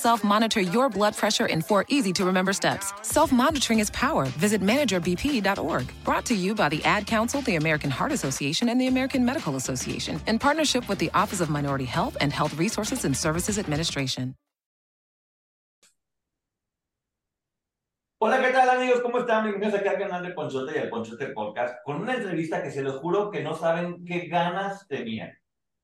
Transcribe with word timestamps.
Self 0.00 0.22
monitor 0.22 0.60
your 0.60 0.88
blood 0.88 1.16
pressure 1.16 1.46
in 1.46 1.60
four 1.60 1.84
easy 1.88 2.12
to 2.12 2.24
remember 2.24 2.52
steps. 2.52 2.92
Self 3.02 3.32
monitoring 3.32 3.80
is 3.80 3.90
power. 3.90 4.26
Visit 4.38 4.60
managerbp.org. 4.62 5.92
Brought 6.04 6.24
to 6.26 6.36
you 6.36 6.54
by 6.54 6.68
the 6.68 6.84
Ad 6.84 7.04
Council, 7.08 7.40
the 7.42 7.56
American 7.56 7.90
Heart 7.90 8.12
Association, 8.12 8.68
and 8.68 8.80
the 8.80 8.86
American 8.86 9.24
Medical 9.24 9.56
Association 9.56 10.20
in 10.28 10.38
partnership 10.38 10.88
with 10.88 11.00
the 11.00 11.10
Office 11.14 11.40
of 11.40 11.50
Minority 11.50 11.84
Health 11.84 12.16
and 12.20 12.32
Health 12.32 12.56
Resources 12.56 13.04
and 13.04 13.16
Services 13.16 13.58
Administration. 13.58 14.36
Hola, 18.20 18.40
¿qué 18.40 18.52
tal 18.52 18.70
amigos? 18.70 19.00
¿Cómo 19.00 19.18
están? 19.18 19.44
Bienvenidos 19.44 19.80
aquí 19.80 19.88
al 19.88 19.98
canal 19.98 20.22
de 20.22 20.30
Ponchote 20.30 20.76
y 20.76 20.78
al 20.78 20.90
Ponchote 20.90 21.26
Podcast 21.28 21.74
con 21.84 22.00
una 22.02 22.14
entrevista 22.14 22.62
que 22.62 22.70
se 22.70 22.82
los 22.82 23.00
juro 23.00 23.32
que 23.32 23.42
no 23.42 23.56
saben 23.56 24.04
qué 24.04 24.28
ganas 24.28 24.86
tenía. 24.86 25.36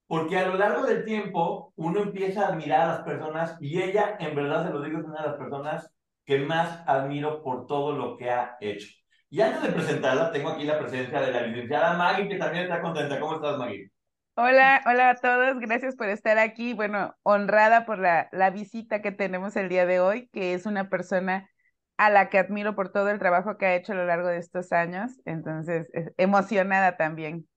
Porque 0.06 0.38
a 0.38 0.46
lo 0.46 0.56
largo 0.56 0.84
del 0.86 1.04
tiempo 1.04 1.72
uno 1.76 2.00
empieza 2.00 2.44
a 2.44 2.48
admirar 2.48 2.82
a 2.82 2.86
las 2.86 3.00
personas 3.02 3.56
y 3.60 3.82
ella, 3.82 4.16
en 4.20 4.34
verdad 4.34 4.66
se 4.66 4.72
lo 4.72 4.82
digo, 4.82 4.98
es 4.98 5.04
una 5.04 5.22
de 5.22 5.28
las 5.28 5.36
personas 5.36 5.90
que 6.24 6.38
más 6.40 6.82
admiro 6.86 7.42
por 7.42 7.66
todo 7.66 7.92
lo 7.92 8.16
que 8.16 8.30
ha 8.30 8.56
hecho. 8.60 8.88
Y 9.30 9.40
antes 9.40 9.62
de 9.62 9.72
presentarla, 9.72 10.30
tengo 10.30 10.50
aquí 10.50 10.64
la 10.64 10.78
presencia 10.78 11.20
de 11.20 11.32
la 11.32 11.42
licenciada 11.42 11.94
Maggie, 11.94 12.28
que 12.28 12.36
también 12.36 12.64
está 12.64 12.80
contenta. 12.80 13.18
¿Cómo 13.18 13.34
estás, 13.34 13.58
Maggie? 13.58 13.90
Hola, 14.36 14.80
hola 14.86 15.10
a 15.10 15.14
todos, 15.16 15.58
gracias 15.60 15.96
por 15.96 16.08
estar 16.08 16.38
aquí. 16.38 16.74
Bueno, 16.74 17.14
honrada 17.22 17.86
por 17.86 17.98
la, 17.98 18.28
la 18.32 18.50
visita 18.50 19.00
que 19.00 19.12
tenemos 19.12 19.56
el 19.56 19.68
día 19.68 19.86
de 19.86 20.00
hoy, 20.00 20.28
que 20.32 20.54
es 20.54 20.66
una 20.66 20.88
persona 20.88 21.50
a 21.96 22.10
la 22.10 22.28
que 22.30 22.38
admiro 22.38 22.74
por 22.74 22.90
todo 22.90 23.10
el 23.10 23.18
trabajo 23.18 23.56
que 23.56 23.66
ha 23.66 23.74
hecho 23.76 23.92
a 23.92 23.96
lo 23.96 24.06
largo 24.06 24.28
de 24.28 24.38
estos 24.38 24.72
años. 24.72 25.12
Entonces, 25.24 25.86
emocionada 26.16 26.96
también. 26.96 27.48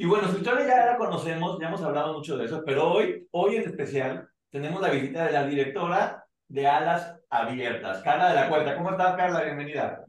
Y 0.00 0.06
bueno, 0.06 0.30
su 0.30 0.38
historia 0.38 0.66
ya 0.66 0.86
la 0.86 0.96
conocemos, 0.96 1.58
ya 1.60 1.68
hemos 1.68 1.82
hablado 1.82 2.14
mucho 2.14 2.38
de 2.38 2.46
eso, 2.46 2.62
pero 2.64 2.90
hoy, 2.90 3.28
hoy 3.32 3.56
en 3.56 3.64
especial, 3.64 4.30
tenemos 4.48 4.80
la 4.80 4.88
visita 4.88 5.26
de 5.26 5.32
la 5.32 5.46
directora 5.46 6.24
de 6.48 6.66
Alas 6.66 7.20
Abiertas, 7.28 8.02
Carla 8.02 8.30
de 8.30 8.34
la 8.34 8.48
Cuenta. 8.48 8.78
¿Cómo 8.78 8.92
estás, 8.92 9.14
Carla? 9.18 9.42
Bienvenida. 9.42 10.02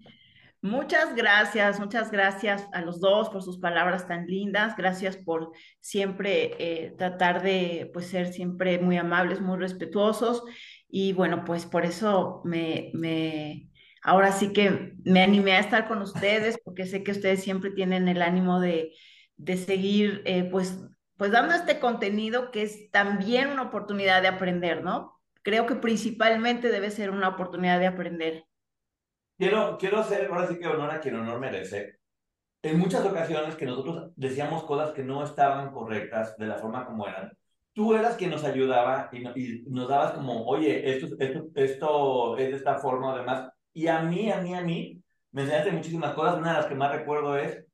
Muchas 0.61 1.13
gracias, 1.13 1.77
muchas 1.77 2.09
gracias 2.09 2.69
a 2.71 2.79
los 2.79 3.01
dos 3.01 3.27
por 3.31 3.43
sus 3.43 3.59
palabras 3.59 4.07
tan 4.07 4.27
lindas. 4.27 4.77
Gracias 4.77 5.17
por 5.17 5.51
siempre 5.81 6.55
eh, 6.57 6.95
tratar 6.97 7.41
de 7.41 7.91
pues, 7.91 8.07
ser 8.07 8.27
siempre 8.31 8.79
muy 8.79 8.95
amables, 8.95 9.41
muy 9.41 9.57
respetuosos. 9.57 10.41
Y 10.87 11.11
bueno, 11.11 11.43
pues 11.43 11.65
por 11.65 11.83
eso 11.83 12.41
me, 12.45 12.91
me, 12.93 13.67
ahora 14.03 14.31
sí 14.31 14.53
que 14.53 14.93
me 15.03 15.21
animé 15.21 15.51
a 15.51 15.59
estar 15.59 15.85
con 15.89 16.01
ustedes, 16.01 16.57
porque 16.63 16.85
sé 16.85 17.03
que 17.03 17.11
ustedes 17.11 17.43
siempre 17.43 17.71
tienen 17.71 18.07
el 18.07 18.21
ánimo 18.21 18.61
de, 18.61 18.93
de 19.41 19.57
seguir 19.57 20.21
eh, 20.25 20.43
pues, 20.43 20.79
pues 21.17 21.31
dando 21.31 21.55
este 21.55 21.79
contenido 21.79 22.51
que 22.51 22.61
es 22.61 22.91
también 22.91 23.49
una 23.49 23.63
oportunidad 23.63 24.21
de 24.21 24.27
aprender, 24.27 24.83
¿no? 24.83 25.19
Creo 25.41 25.65
que 25.65 25.75
principalmente 25.75 26.69
debe 26.69 26.91
ser 26.91 27.09
una 27.09 27.29
oportunidad 27.29 27.79
de 27.79 27.87
aprender. 27.87 28.45
Quiero, 29.37 29.77
quiero 29.79 29.97
hacer 29.99 30.27
ahora 30.27 30.47
sí 30.47 30.59
que 30.59 30.67
honor 30.67 30.91
a 30.91 30.99
quien 30.99 31.15
honor 31.15 31.39
merece. 31.39 31.97
En 32.61 32.77
muchas 32.77 33.03
ocasiones 33.03 33.55
que 33.55 33.65
nosotros 33.65 34.11
decíamos 34.15 34.63
cosas 34.65 34.91
que 34.91 35.03
no 35.03 35.23
estaban 35.23 35.71
correctas 35.71 36.37
de 36.37 36.45
la 36.45 36.59
forma 36.59 36.85
como 36.85 37.07
eran, 37.07 37.35
tú 37.73 37.95
eras 37.95 38.15
quien 38.17 38.29
nos 38.29 38.43
ayudaba 38.43 39.09
y, 39.11 39.63
nos 39.67 39.89
dabas 39.89 40.11
como, 40.11 40.45
oye, 40.45 40.87
esto, 40.87 41.07
esto, 41.17 41.47
esto 41.55 42.37
es 42.37 42.51
de 42.51 42.57
esta 42.57 42.75
forma 42.75 43.13
o 43.13 43.17
demás. 43.17 43.51
Y 43.73 43.87
a 43.87 44.03
mí, 44.03 44.31
a 44.31 44.39
mí, 44.39 44.53
a 44.53 44.61
mí, 44.61 45.03
me 45.31 45.41
enseñaste 45.41 45.71
muchísimas 45.71 46.13
cosas. 46.13 46.37
Una 46.37 46.51
de 46.51 46.57
las 46.57 46.67
que 46.67 46.75
más 46.75 46.91
recuerdo 46.91 47.35
es 47.37 47.65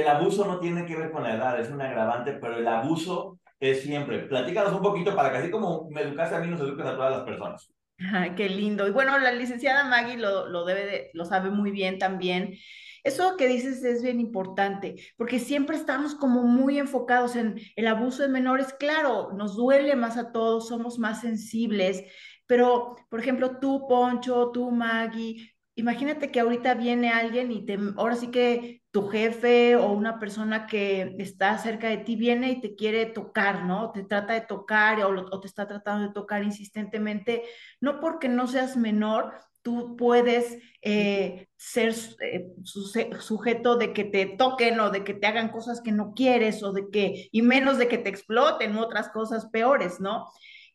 el 0.00 0.08
abuso 0.08 0.46
no 0.46 0.58
tiene 0.60 0.84
que 0.86 0.96
ver 0.96 1.10
con 1.10 1.22
la 1.22 1.34
edad, 1.34 1.60
es 1.60 1.70
un 1.70 1.80
agravante, 1.80 2.32
pero 2.34 2.56
el 2.56 2.66
abuso 2.66 3.38
es 3.60 3.82
siempre. 3.82 4.20
Platícanos 4.20 4.72
un 4.72 4.82
poquito 4.82 5.14
para 5.14 5.30
que 5.30 5.38
así 5.38 5.50
como 5.50 5.88
me 5.90 6.02
educaste 6.02 6.36
a 6.36 6.40
mí, 6.40 6.48
nos 6.48 6.60
eduques 6.60 6.86
a 6.86 6.94
todas 6.94 7.12
las 7.12 7.22
personas. 7.22 7.72
Ay, 8.12 8.34
qué 8.36 8.48
lindo. 8.48 8.86
Y 8.86 8.92
bueno, 8.92 9.18
la 9.18 9.32
licenciada 9.32 9.84
Maggie 9.84 10.16
lo, 10.16 10.48
lo 10.48 11.24
sabe 11.24 11.50
muy 11.50 11.70
bien 11.70 11.98
también. 11.98 12.56
Eso 13.04 13.36
que 13.36 13.48
dices 13.48 13.82
es 13.84 14.02
bien 14.02 14.20
importante, 14.20 14.96
porque 15.16 15.38
siempre 15.38 15.76
estamos 15.76 16.14
como 16.14 16.42
muy 16.42 16.78
enfocados 16.78 17.36
en 17.36 17.60
el 17.76 17.86
abuso 17.86 18.22
de 18.22 18.28
menores. 18.28 18.74
Claro, 18.74 19.30
nos 19.32 19.56
duele 19.56 19.96
más 19.96 20.16
a 20.16 20.32
todos, 20.32 20.68
somos 20.68 20.98
más 20.98 21.20
sensibles, 21.20 22.04
pero, 22.46 22.96
por 23.08 23.20
ejemplo, 23.20 23.58
tú, 23.60 23.86
Poncho, 23.88 24.50
tú, 24.52 24.70
Maggie, 24.70 25.54
imagínate 25.74 26.30
que 26.30 26.40
ahorita 26.40 26.74
viene 26.74 27.10
alguien 27.10 27.52
y 27.52 27.64
te, 27.64 27.78
ahora 27.96 28.16
sí 28.16 28.30
que 28.30 28.77
tu 28.90 29.08
jefe 29.08 29.76
o 29.76 29.92
una 29.92 30.18
persona 30.18 30.66
que 30.66 31.14
está 31.18 31.58
cerca 31.58 31.88
de 31.88 31.98
ti 31.98 32.16
viene 32.16 32.50
y 32.50 32.60
te 32.60 32.74
quiere 32.74 33.06
tocar, 33.06 33.64
¿no? 33.64 33.92
Te 33.92 34.04
trata 34.04 34.32
de 34.32 34.40
tocar 34.40 35.00
o, 35.02 35.40
te 35.40 35.46
está 35.46 35.66
tratando 35.66 36.08
de 36.08 36.14
tocar 36.14 36.42
insistentemente, 36.42 37.42
no 37.80 38.00
porque 38.00 38.28
no 38.28 38.46
seas 38.46 38.76
menor, 38.76 39.34
tú 39.60 39.96
puedes 39.96 40.58
eh, 40.80 41.48
ser 41.56 41.94
eh, 42.20 42.46
sujeto 42.64 43.76
de 43.76 43.92
que 43.92 44.04
te 44.04 44.24
toquen 44.24 44.80
o 44.80 44.90
de 44.90 45.04
que 45.04 45.14
te 45.14 45.26
hagan 45.26 45.50
cosas 45.50 45.82
que 45.82 45.92
no 45.92 46.14
quieres 46.14 46.62
o 46.62 46.72
de 46.72 46.88
que, 46.90 47.28
y 47.30 47.42
menos 47.42 47.76
de 47.76 47.88
que 47.88 47.98
te 47.98 48.08
exploten 48.08 48.76
otras 48.76 49.10
cosas 49.10 49.46
peores, 49.50 50.00
¿no? 50.00 50.28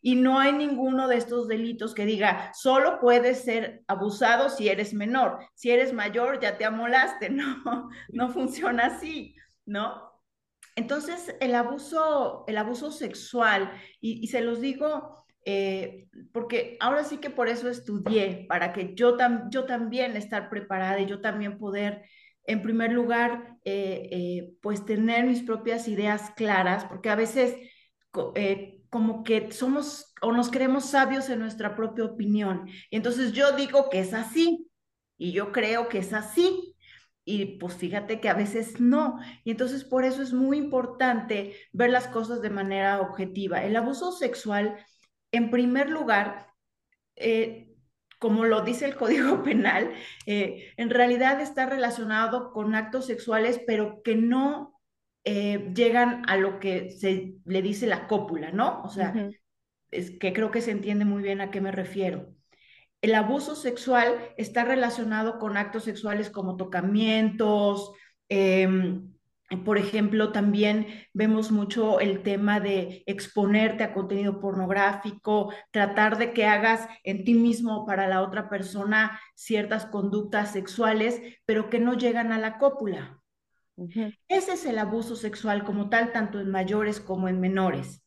Y 0.06 0.16
no 0.16 0.38
hay 0.38 0.52
ninguno 0.52 1.08
de 1.08 1.16
estos 1.16 1.48
delitos 1.48 1.96
que 1.96 2.06
diga, 2.06 2.52
solo 2.54 3.00
puedes 3.00 3.46
ser 3.46 3.84
abusado 3.88 4.50
si 4.50 4.68
eres 4.68 4.94
menor, 4.94 5.40
si 5.56 5.72
eres 5.72 5.94
mayor 5.94 6.42
ya 6.42 6.58
te 6.58 6.66
amolaste, 6.66 7.30
no, 7.32 7.90
no 8.10 8.30
funciona 8.30 8.88
así, 8.88 9.34
¿no? 9.66 10.12
Entonces, 10.76 11.36
el 11.40 11.56
abuso, 11.56 12.44
el 12.48 12.58
abuso 12.58 12.92
sexual, 12.92 13.72
y, 14.02 14.28
se 14.28 14.42
los 14.42 14.60
digo 14.60 15.26
eh, 15.46 16.08
porque 16.34 16.78
ahora 16.82 17.04
sí 17.06 17.18
que 17.18 17.30
por 17.30 17.48
eso 17.48 17.70
estudié, 17.70 18.46
para 18.50 18.74
que 18.74 18.96
yo, 18.96 19.16
yo 19.50 19.66
también 19.66 20.18
estar 20.18 20.50
preparada 20.50 21.00
y 21.00 21.06
yo 21.06 21.22
también 21.22 21.58
poder, 21.58 22.04
en 22.46 22.62
primer 22.62 22.92
lugar, 22.92 23.56
eh, 23.64 24.10
eh, 24.12 24.54
pues 24.62 24.86
tener 24.86 25.26
mis 25.26 25.44
propias 25.44 25.88
ideas 25.88 26.32
claras, 26.36 26.84
porque 26.86 27.10
a 27.10 27.16
veces 27.16 27.56
como 28.94 29.24
que 29.24 29.52
somos 29.52 30.14
o 30.22 30.32
nos 30.32 30.52
creemos 30.52 30.86
sabios 30.86 31.28
en 31.30 31.40
nuestra 31.40 31.76
propia 31.76 32.06
opinión. 32.06 32.70
entonces 32.92 33.32
yo 33.32 33.54
digo 33.54 33.90
que 33.90 34.00
es 34.02 34.14
así 34.14 34.70
y 35.18 35.32
yo 35.32 35.52
creo 35.52 35.90
que 35.90 35.98
es 35.98 36.14
así. 36.14 36.76
Y 37.26 37.58
pues 37.58 37.74
fíjate 37.74 38.20
que 38.20 38.30
a 38.30 38.36
veces 38.36 38.80
no. 38.80 39.20
Y 39.44 39.50
entonces 39.50 39.84
por 39.84 40.06
eso 40.06 40.22
es 40.22 40.32
muy 40.32 40.58
importante 40.58 41.56
ver 41.72 41.90
las 41.90 42.08
cosas 42.08 42.42
de 42.44 42.52
manera 42.52 43.02
objetiva. 43.02 43.64
El 43.64 43.76
abuso 43.78 44.12
sexual, 44.12 44.78
en 45.32 45.50
primer 45.50 45.90
lugar, 45.90 46.50
eh, 47.16 47.74
como 48.20 48.46
lo 48.46 48.62
dice 48.62 48.86
el 48.86 48.96
Código 48.96 49.42
Penal, 49.44 49.92
eh, 50.28 50.72
en 50.78 50.92
realidad 50.92 51.42
está 51.42 51.66
relacionado 51.66 52.52
con 52.52 52.76
actos 52.76 53.08
sexuales, 53.08 53.60
pero 53.66 54.04
que 54.04 54.16
no 54.16 54.80
eh, 55.26 55.72
llegan 55.76 56.24
a 56.30 56.38
lo 56.38 56.60
que 56.60 56.92
se 56.92 57.36
le 57.46 57.62
dice 57.62 57.88
la 57.88 58.08
cópula, 58.08 58.52
¿no? 58.52 58.82
O 58.84 58.90
sea, 58.90 59.30
es 59.92 60.12
que 60.20 60.34
creo 60.34 60.52
que 60.52 60.62
se 60.62 60.72
entiende 60.72 61.06
muy 61.06 61.24
bien 61.24 61.42
a 61.42 61.52
qué 61.52 61.62
me 61.62 61.72
refiero. 61.72 62.34
El 63.02 63.16
abuso 63.16 63.56
sexual 63.56 64.18
está 64.38 64.64
relacionado 64.64 65.40
con 65.40 65.58
actos 65.58 65.84
sexuales 65.84 66.30
como 66.30 66.56
tocamientos, 66.56 67.92
em, 68.30 69.14
por 69.66 69.78
ejemplo, 69.78 70.32
también 70.32 70.88
vemos 71.14 71.52
mucho 71.52 72.00
el 72.00 72.24
tema 72.24 72.60
de 72.60 73.04
exponerte 73.06 73.84
a 73.84 73.94
contenido 73.94 74.40
pornográfico, 74.40 75.54
tratar 75.72 76.18
de 76.18 76.34
que 76.34 76.46
hagas 76.46 76.88
en 77.04 77.24
ti 77.24 77.36
mismo 77.36 77.86
para 77.86 78.08
la 78.08 78.22
otra 78.22 78.50
persona 78.50 79.20
ciertas 79.36 79.86
conductas 79.86 80.52
sexuales, 80.52 81.22
pero 81.46 81.70
que 81.70 81.80
no 81.80 81.94
llegan 81.94 82.32
a 82.32 82.40
la 82.40 82.58
cópula. 82.58 83.22
Ese 84.28 84.54
es 84.54 84.66
el 84.66 84.78
abuso 84.78 85.16
sexual 85.16 85.64
como 85.64 85.90
tal, 85.90 86.12
tanto 86.12 86.40
en 86.40 86.52
mayores 86.52 87.00
como 87.00 87.28
en 87.28 87.40
menores. 87.40 88.04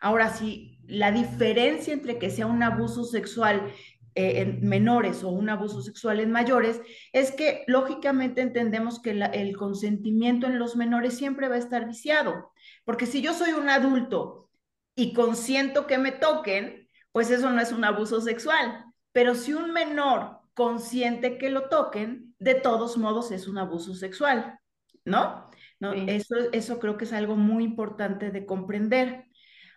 Ahora, 0.00 0.30
sí, 0.30 0.78
la 0.86 1.10
diferencia 1.10 1.92
entre 1.92 2.18
que 2.18 2.30
sea 2.30 2.46
un 2.46 2.62
abuso 2.62 3.04
sexual 3.04 3.72
eh, 4.14 4.40
en 4.40 4.66
menores 4.66 5.22
o 5.24 5.28
un 5.28 5.50
abuso 5.50 5.82
sexual 5.82 6.20
en 6.20 6.30
mayores 6.30 6.80
es 7.12 7.32
que 7.32 7.64
lógicamente 7.66 8.40
entendemos 8.40 9.00
que 9.00 9.10
el 9.10 9.56
consentimiento 9.56 10.46
en 10.46 10.58
los 10.58 10.76
menores 10.76 11.16
siempre 11.18 11.48
va 11.48 11.56
a 11.56 11.58
estar 11.58 11.86
viciado, 11.86 12.52
porque 12.84 13.04
si 13.04 13.20
yo 13.20 13.34
soy 13.34 13.52
un 13.52 13.68
adulto 13.68 14.48
y 14.94 15.12
consiento 15.12 15.86
que 15.86 15.98
me 15.98 16.12
toquen, 16.12 16.88
pues 17.12 17.30
eso 17.30 17.50
no 17.50 17.60
es 17.60 17.72
un 17.72 17.84
abuso 17.84 18.22
sexual. 18.22 18.86
Pero 19.12 19.34
si 19.34 19.52
un 19.52 19.72
menor 19.72 20.40
consciente 20.54 21.36
que 21.36 21.50
lo 21.50 21.68
toquen, 21.68 22.34
de 22.38 22.54
todos 22.54 22.96
modos 22.96 23.30
es 23.32 23.46
un 23.46 23.58
abuso 23.58 23.94
sexual, 23.94 24.58
¿no? 25.06 25.48
¿No? 25.80 25.92
Eso, 25.92 26.34
eso 26.52 26.78
creo 26.78 26.96
que 26.96 27.04
es 27.04 27.12
algo 27.12 27.36
muy 27.36 27.64
importante 27.64 28.30
de 28.30 28.44
comprender. 28.44 29.26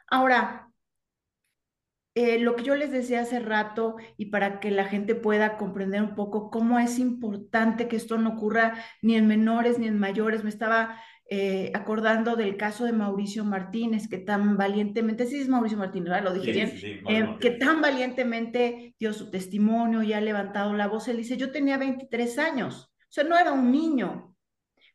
Ahora, 0.08 0.70
eh, 2.16 2.40
lo 2.40 2.56
que 2.56 2.64
yo 2.64 2.76
les 2.76 2.92
decía 2.92 3.22
hace 3.22 3.40
rato 3.40 3.96
y 4.18 4.26
para 4.26 4.60
que 4.60 4.72
la 4.72 4.86
gente 4.86 5.16
pueda 5.16 5.58
comprender 5.58 6.02
un 6.02 6.16
poco 6.16 6.50
cómo 6.50 6.80
es 6.80 7.00
importante 7.00 7.88
que 7.88 7.96
esto 7.96 8.18
no 8.18 8.32
ocurra 8.32 8.84
ni 9.02 9.16
en 9.16 9.28
menores 9.28 9.80
ni 9.80 9.88
en 9.88 10.00
mayores, 10.00 10.44
me 10.44 10.50
estaba 10.50 11.00
eh, 11.30 11.72
acordando 11.76 12.36
del 12.36 12.58
caso 12.58 12.86
de 12.86 12.92
Mauricio 12.92 13.46
Martínez, 13.46 14.10
que 14.10 14.18
tan 14.18 14.58
valientemente, 14.58 15.28
sí 15.28 15.40
es 15.40 15.48
Mauricio 15.48 15.78
Martínez, 15.78 16.10
¿verdad? 16.10 16.24
Lo 16.24 16.34
dije 16.34 16.52
bien, 16.52 16.74
eh, 17.08 17.38
que 17.40 17.52
tan 17.52 17.82
valientemente 17.82 18.96
dio 19.00 19.14
su 19.14 19.30
testimonio 19.30 20.02
y 20.02 20.14
ha 20.14 20.22
levantado 20.22 20.74
la 20.74 20.88
voz. 20.88 21.08
Él 21.08 21.18
dice, 21.18 21.38
yo 21.38 21.52
tenía 21.52 21.78
23 21.78 22.40
años, 22.40 22.92
o 22.98 23.12
sea, 23.12 23.24
no 23.26 23.38
era 23.38 23.52
un 23.52 23.72
niño, 23.72 24.29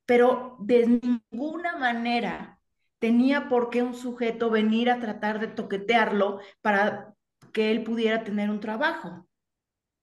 pero 0.06 0.56
de 0.60 1.00
ninguna 1.32 1.76
manera 1.76 2.60
tenía 2.98 3.48
por 3.48 3.70
qué 3.70 3.82
un 3.82 3.94
sujeto 3.94 4.50
venir 4.50 4.90
a 4.90 5.00
tratar 5.00 5.40
de 5.40 5.48
toquetearlo 5.48 6.40
para 6.62 7.14
que 7.52 7.70
él 7.70 7.84
pudiera 7.84 8.24
tener 8.24 8.50
un 8.50 8.60
trabajo. 8.60 9.28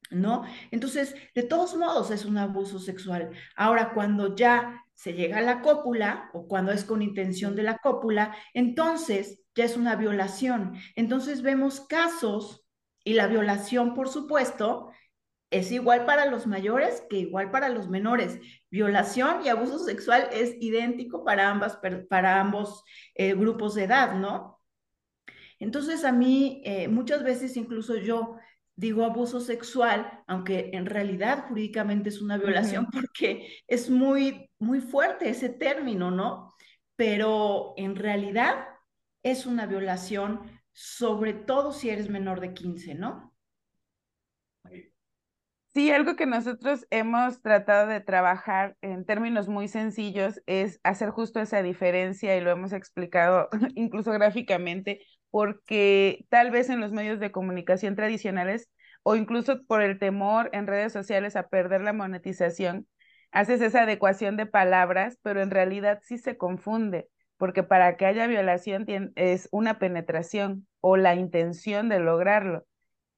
¿No? 0.09 0.43
Entonces, 0.71 1.15
de 1.33 1.43
todos 1.43 1.75
modos 1.75 2.11
es 2.11 2.25
un 2.25 2.37
abuso 2.37 2.79
sexual. 2.79 3.31
Ahora, 3.55 3.93
cuando 3.93 4.35
ya 4.35 4.83
se 4.93 5.13
llega 5.13 5.37
a 5.37 5.41
la 5.41 5.61
cópula 5.61 6.29
o 6.33 6.47
cuando 6.47 6.71
es 6.73 6.83
con 6.83 7.01
intención 7.01 7.55
de 7.55 7.63
la 7.63 7.77
cópula, 7.77 8.35
entonces 8.53 9.41
ya 9.55 9.63
es 9.63 9.77
una 9.77 9.95
violación. 9.95 10.75
Entonces 10.95 11.41
vemos 11.41 11.81
casos 11.81 12.65
y 13.03 13.13
la 13.13 13.27
violación, 13.27 13.93
por 13.93 14.09
supuesto, 14.09 14.91
es 15.51 15.71
igual 15.71 16.05
para 16.05 16.25
los 16.25 16.47
mayores 16.47 17.03
que 17.09 17.17
igual 17.19 17.51
para 17.51 17.69
los 17.69 17.89
menores. 17.89 18.39
Violación 18.69 19.45
y 19.45 19.49
abuso 19.49 19.79
sexual 19.79 20.29
es 20.31 20.55
idéntico 20.61 21.23
para, 21.25 21.49
ambas, 21.49 21.79
para 22.09 22.39
ambos 22.39 22.83
eh, 23.15 23.35
grupos 23.35 23.75
de 23.75 23.83
edad, 23.83 24.15
¿no? 24.15 24.59
Entonces 25.59 26.05
a 26.05 26.11
mí 26.11 26.61
eh, 26.65 26.87
muchas 26.87 27.23
veces 27.23 27.55
incluso 27.57 27.97
yo 27.97 28.37
digo 28.75 29.03
abuso 29.03 29.41
sexual, 29.41 30.23
aunque 30.25 30.71
en 30.73 30.85
realidad 30.85 31.45
jurídicamente 31.49 32.09
es 32.09 32.21
una 32.21 32.37
violación 32.37 32.87
porque 32.91 33.59
es 33.67 33.89
muy, 33.89 34.49
muy 34.57 34.79
fuerte 34.79 35.29
ese 35.29 35.49
término, 35.49 36.11
¿no? 36.11 36.53
Pero 36.95 37.73
en 37.77 37.95
realidad 37.97 38.69
es 39.21 39.45
una 39.45 39.65
violación, 39.65 40.61
sobre 40.71 41.33
todo 41.33 41.73
si 41.73 41.89
eres 41.89 42.09
menor 42.09 42.39
de 42.39 42.53
15, 42.53 42.95
¿no? 42.95 43.31
Sí, 45.73 45.89
algo 45.91 46.17
que 46.17 46.25
nosotros 46.25 46.85
hemos 46.89 47.41
tratado 47.41 47.87
de 47.87 48.01
trabajar 48.01 48.75
en 48.81 49.05
términos 49.05 49.47
muy 49.47 49.69
sencillos 49.69 50.41
es 50.45 50.81
hacer 50.83 51.11
justo 51.11 51.39
esa 51.39 51.61
diferencia 51.63 52.35
y 52.35 52.41
lo 52.41 52.51
hemos 52.51 52.73
explicado 52.73 53.47
incluso 53.75 54.11
gráficamente, 54.11 55.01
porque 55.29 56.25
tal 56.29 56.51
vez 56.51 56.69
en 56.69 56.81
los 56.81 56.91
medios 56.91 57.21
de 57.21 57.31
comunicación 57.31 57.95
tradicionales 57.95 58.69
o 59.03 59.15
incluso 59.15 59.63
por 59.65 59.81
el 59.81 59.97
temor 59.97 60.49
en 60.51 60.67
redes 60.67 60.91
sociales 60.91 61.37
a 61.37 61.47
perder 61.47 61.81
la 61.81 61.93
monetización, 61.93 62.85
haces 63.31 63.61
esa 63.61 63.83
adecuación 63.83 64.35
de 64.35 64.47
palabras, 64.47 65.19
pero 65.21 65.41
en 65.41 65.51
realidad 65.51 65.99
sí 66.03 66.17
se 66.17 66.35
confunde, 66.35 67.07
porque 67.37 67.63
para 67.63 67.95
que 67.95 68.05
haya 68.05 68.27
violación 68.27 68.85
es 69.15 69.47
una 69.53 69.79
penetración 69.79 70.67
o 70.81 70.97
la 70.97 71.15
intención 71.15 71.87
de 71.87 71.99
lograrlo 71.99 72.65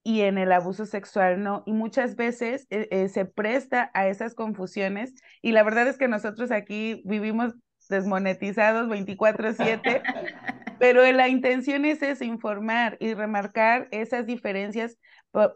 y 0.04 0.22
en 0.22 0.38
el 0.38 0.52
abuso 0.52 0.86
sexual 0.86 1.42
no. 1.42 1.64
Y 1.66 1.74
muchas 1.74 2.16
veces 2.16 2.68
eh, 2.70 2.88
eh, 2.92 3.10
se 3.10 3.26
presta 3.26 3.90
a 3.94 4.08
esas 4.08 4.36
confusiones 4.36 5.14
y 5.42 5.54
la 5.54 5.64
verdad 5.64 5.88
es 5.88 5.98
que 5.98 6.08
nosotros 6.08 6.52
aquí 6.52 7.02
vivimos 7.06 7.54
desmonetizados 7.90 8.88
24/7, 8.88 10.02
pero 10.80 11.10
la 11.12 11.28
intención 11.30 11.86
es 11.86 12.02
eso, 12.02 12.24
informar 12.24 12.98
y 13.00 13.14
remarcar 13.14 13.88
esas 13.92 14.26
diferencias, 14.26 14.98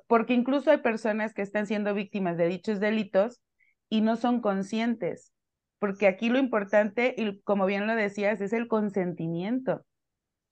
porque 0.07 0.33
incluso 0.33 0.71
hay 0.71 0.77
personas 0.79 1.33
que 1.33 1.41
están 1.41 1.67
siendo 1.67 1.93
víctimas 1.93 2.37
de 2.37 2.47
dichos 2.47 2.79
delitos 2.79 3.41
y 3.89 4.01
no 4.01 4.15
son 4.15 4.41
conscientes, 4.41 5.31
porque 5.79 6.07
aquí 6.07 6.29
lo 6.29 6.39
importante, 6.39 7.13
y 7.17 7.39
como 7.41 7.65
bien 7.65 7.87
lo 7.87 7.95
decías, 7.95 8.41
es 8.41 8.53
el 8.53 8.67
consentimiento. 8.67 9.85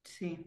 Sí. 0.04 0.46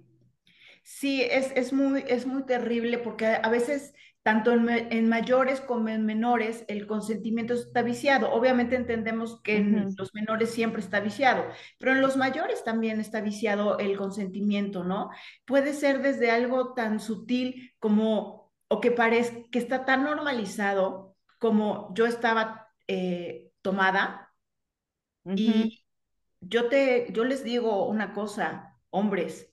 Sí, 0.82 1.22
es, 1.22 1.52
es, 1.54 1.72
muy, 1.72 2.04
es 2.08 2.26
muy 2.26 2.44
terrible 2.44 2.98
porque 2.98 3.26
a 3.26 3.48
veces, 3.48 3.94
tanto 4.22 4.52
en, 4.52 5.08
mayores 5.08 5.60
como 5.60 5.88
en 5.88 6.04
menores, 6.04 6.64
el 6.68 6.86
consentimiento 6.86 7.54
está 7.54 7.82
viciado. 7.82 8.32
Obviamente 8.32 8.76
entendemos 8.76 9.40
que 9.42 9.56
en 9.56 9.94
los 9.96 10.14
menores 10.14 10.50
siempre 10.50 10.80
está 10.80 11.00
viciado, 11.00 11.44
pero 11.78 11.92
en 11.92 12.00
los 12.00 12.16
mayores 12.16 12.64
también 12.64 13.00
está 13.00 13.20
viciado 13.20 13.78
el 13.78 13.96
consentimiento, 13.96 14.84
¿no? 14.84 15.10
Puede 15.44 15.72
ser 15.72 16.02
desde 16.02 16.30
algo 16.30 16.74
tan 16.74 17.00
sutil 17.00 17.72
como, 17.78 18.52
o 18.68 18.80
que 18.80 18.90
parece 18.90 19.48
que 19.50 19.58
está 19.58 19.84
tan 19.84 20.04
normalizado 20.04 21.16
como 21.38 21.94
yo 21.94 22.06
estaba 22.06 22.68
eh, 22.86 23.50
tomada 23.62 24.32
y 25.24 25.84
yo, 26.40 26.68
te, 26.68 27.12
yo 27.12 27.24
les 27.24 27.44
digo 27.44 27.86
una 27.86 28.12
cosa, 28.12 28.78
hombres, 28.90 29.47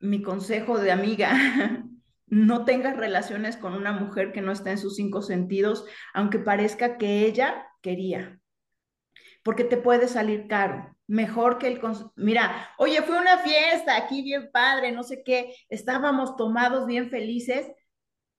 mi 0.00 0.22
consejo 0.22 0.78
de 0.78 0.90
amiga, 0.90 1.32
no 2.26 2.64
tengas 2.64 2.96
relaciones 2.96 3.56
con 3.56 3.74
una 3.74 3.92
mujer 3.92 4.32
que 4.32 4.40
no 4.40 4.52
está 4.52 4.70
en 4.70 4.78
sus 4.78 4.96
cinco 4.96 5.22
sentidos, 5.22 5.84
aunque 6.14 6.38
parezca 6.38 6.96
que 6.96 7.26
ella 7.26 7.66
quería, 7.82 8.40
porque 9.42 9.64
te 9.64 9.76
puede 9.76 10.08
salir 10.08 10.48
caro. 10.48 10.96
Mejor 11.06 11.58
que 11.58 11.66
el... 11.66 11.80
Mira, 12.14 12.70
oye, 12.78 13.02
fue 13.02 13.18
una 13.18 13.38
fiesta 13.38 13.96
aquí 13.96 14.22
bien 14.22 14.50
padre, 14.52 14.92
no 14.92 15.02
sé 15.02 15.22
qué, 15.24 15.54
estábamos 15.68 16.36
tomados 16.36 16.86
bien 16.86 17.10
felices, 17.10 17.66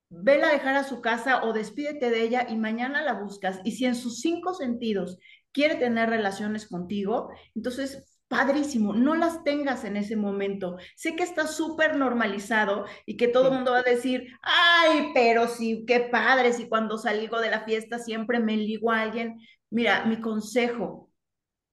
vela 0.09 0.47
a 0.47 0.53
dejar 0.53 0.75
a 0.75 0.83
su 0.83 1.01
casa 1.01 1.43
o 1.43 1.53
despídete 1.53 2.09
de 2.09 2.21
ella 2.21 2.47
y 2.49 2.57
mañana 2.57 3.01
la 3.01 3.13
buscas. 3.13 3.59
Y 3.63 3.73
si 3.73 3.85
en 3.85 3.95
sus 3.95 4.21
cinco 4.21 4.53
sentidos 4.53 5.19
quiere 5.51 5.75
tener 5.75 6.09
relaciones 6.09 6.67
contigo, 6.67 7.29
entonces 7.55 8.10
padrísimo, 8.31 8.93
no 8.93 9.13
las 9.13 9.43
tengas 9.43 9.83
en 9.83 9.97
ese 9.97 10.15
momento. 10.15 10.77
Sé 10.95 11.17
que 11.17 11.23
está 11.23 11.47
súper 11.47 11.97
normalizado 11.97 12.85
y 13.05 13.17
que 13.17 13.27
todo 13.27 13.49
el 13.49 13.55
mundo 13.55 13.71
va 13.73 13.79
a 13.79 13.83
decir, 13.83 14.29
ay, 14.41 15.11
pero 15.13 15.49
sí, 15.49 15.83
qué 15.85 15.99
padre, 15.99 16.53
si 16.53 16.69
cuando 16.69 16.97
salgo 16.97 17.41
de 17.41 17.51
la 17.51 17.65
fiesta 17.65 17.99
siempre 17.99 18.39
me 18.39 18.55
ligo 18.55 18.89
a 18.89 19.01
alguien. 19.01 19.37
Mira, 19.69 20.05
mi 20.05 20.21
consejo, 20.21 21.11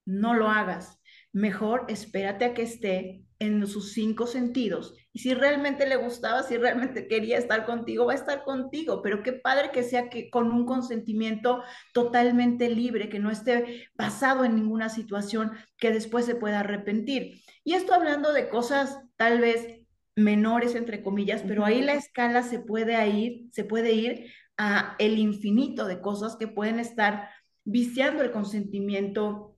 no 0.05 0.35
lo 0.35 0.49
hagas. 0.49 0.99
Mejor 1.33 1.85
espérate 1.87 2.47
a 2.47 2.55
que 2.55 2.63
esté 2.63 3.23
en 3.39 3.67
sus 3.67 3.93
cinco 3.93 4.27
sentidos. 4.27 4.95
Y 5.13 5.21
si 5.21 5.35
realmente 5.35 5.87
le 5.87 5.97
gustaba, 5.97 6.43
si 6.43 6.57
realmente 6.57 7.07
quería 7.07 7.39
estar 7.39 7.67
contigo, 7.67 8.07
va 8.07 8.13
a 8.13 8.17
estar 8.17 8.45
contigo. 8.45 9.01
Pero 9.03 9.23
qué 9.23 9.33
padre 9.33 9.71
que 9.73 9.83
sea 9.83 10.09
que 10.09 10.31
con 10.31 10.51
un 10.51 10.67
consentimiento 10.67 11.63
totalmente 11.93 12.69
libre, 12.69 13.09
que 13.09 13.19
no 13.19 13.31
esté 13.31 13.89
basado 13.95 14.45
en 14.45 14.55
ninguna 14.55 14.89
situación 14.89 15.53
que 15.77 15.91
después 15.91 16.25
se 16.27 16.35
pueda 16.35 16.61
arrepentir. 16.61 17.43
Y 17.65 17.75
esto 17.75 17.95
hablando 17.95 18.33
de 18.33 18.49
cosas 18.49 18.99
tal 19.17 19.41
vez 19.41 19.79
menores 20.17 20.75
entre 20.75 21.03
comillas, 21.03 21.43
pero 21.47 21.65
ahí 21.65 21.81
la 21.81 21.95
escala 21.95 22.43
se 22.43 22.59
puede 22.59 23.07
ir, 23.09 23.49
se 23.53 23.65
puede 23.65 23.93
ir 23.93 24.33
a 24.57 24.97
el 24.99 25.19
infinito 25.19 25.87
de 25.87 26.01
cosas 26.01 26.37
que 26.37 26.49
pueden 26.49 26.81
estar 26.81 27.29
viciando 27.65 28.23
el 28.23 28.33
consentimiento 28.33 29.58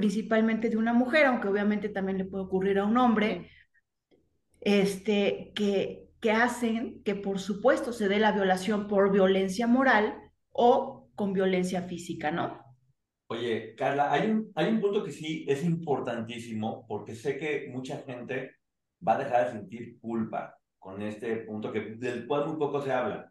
principalmente 0.00 0.70
de 0.70 0.78
una 0.78 0.94
mujer, 0.94 1.26
aunque 1.26 1.48
obviamente 1.48 1.90
también 1.90 2.16
le 2.16 2.24
puede 2.24 2.44
ocurrir 2.44 2.78
a 2.78 2.86
un 2.86 2.96
hombre, 2.96 3.50
este, 4.58 5.52
que, 5.54 6.08
que 6.20 6.32
hacen 6.32 7.02
que 7.02 7.14
por 7.14 7.38
supuesto 7.38 7.92
se 7.92 8.08
dé 8.08 8.18
la 8.18 8.32
violación 8.32 8.88
por 8.88 9.12
violencia 9.12 9.66
moral 9.66 10.14
o 10.52 11.10
con 11.14 11.34
violencia 11.34 11.82
física, 11.82 12.30
¿no? 12.30 12.64
Oye, 13.26 13.74
Carla, 13.76 14.10
hay 14.10 14.30
un, 14.30 14.50
hay 14.54 14.72
un 14.72 14.80
punto 14.80 15.04
que 15.04 15.12
sí 15.12 15.44
es 15.46 15.62
importantísimo, 15.64 16.86
porque 16.88 17.14
sé 17.14 17.36
que 17.36 17.68
mucha 17.70 17.98
gente 17.98 18.52
va 19.06 19.16
a 19.16 19.18
dejar 19.18 19.44
de 19.44 19.52
sentir 19.52 20.00
culpa 20.00 20.56
con 20.78 21.02
este 21.02 21.36
punto 21.44 21.70
que 21.70 21.80
del 21.96 22.26
cual 22.26 22.48
muy 22.48 22.56
poco 22.56 22.80
se 22.80 22.90
habla. 22.90 23.30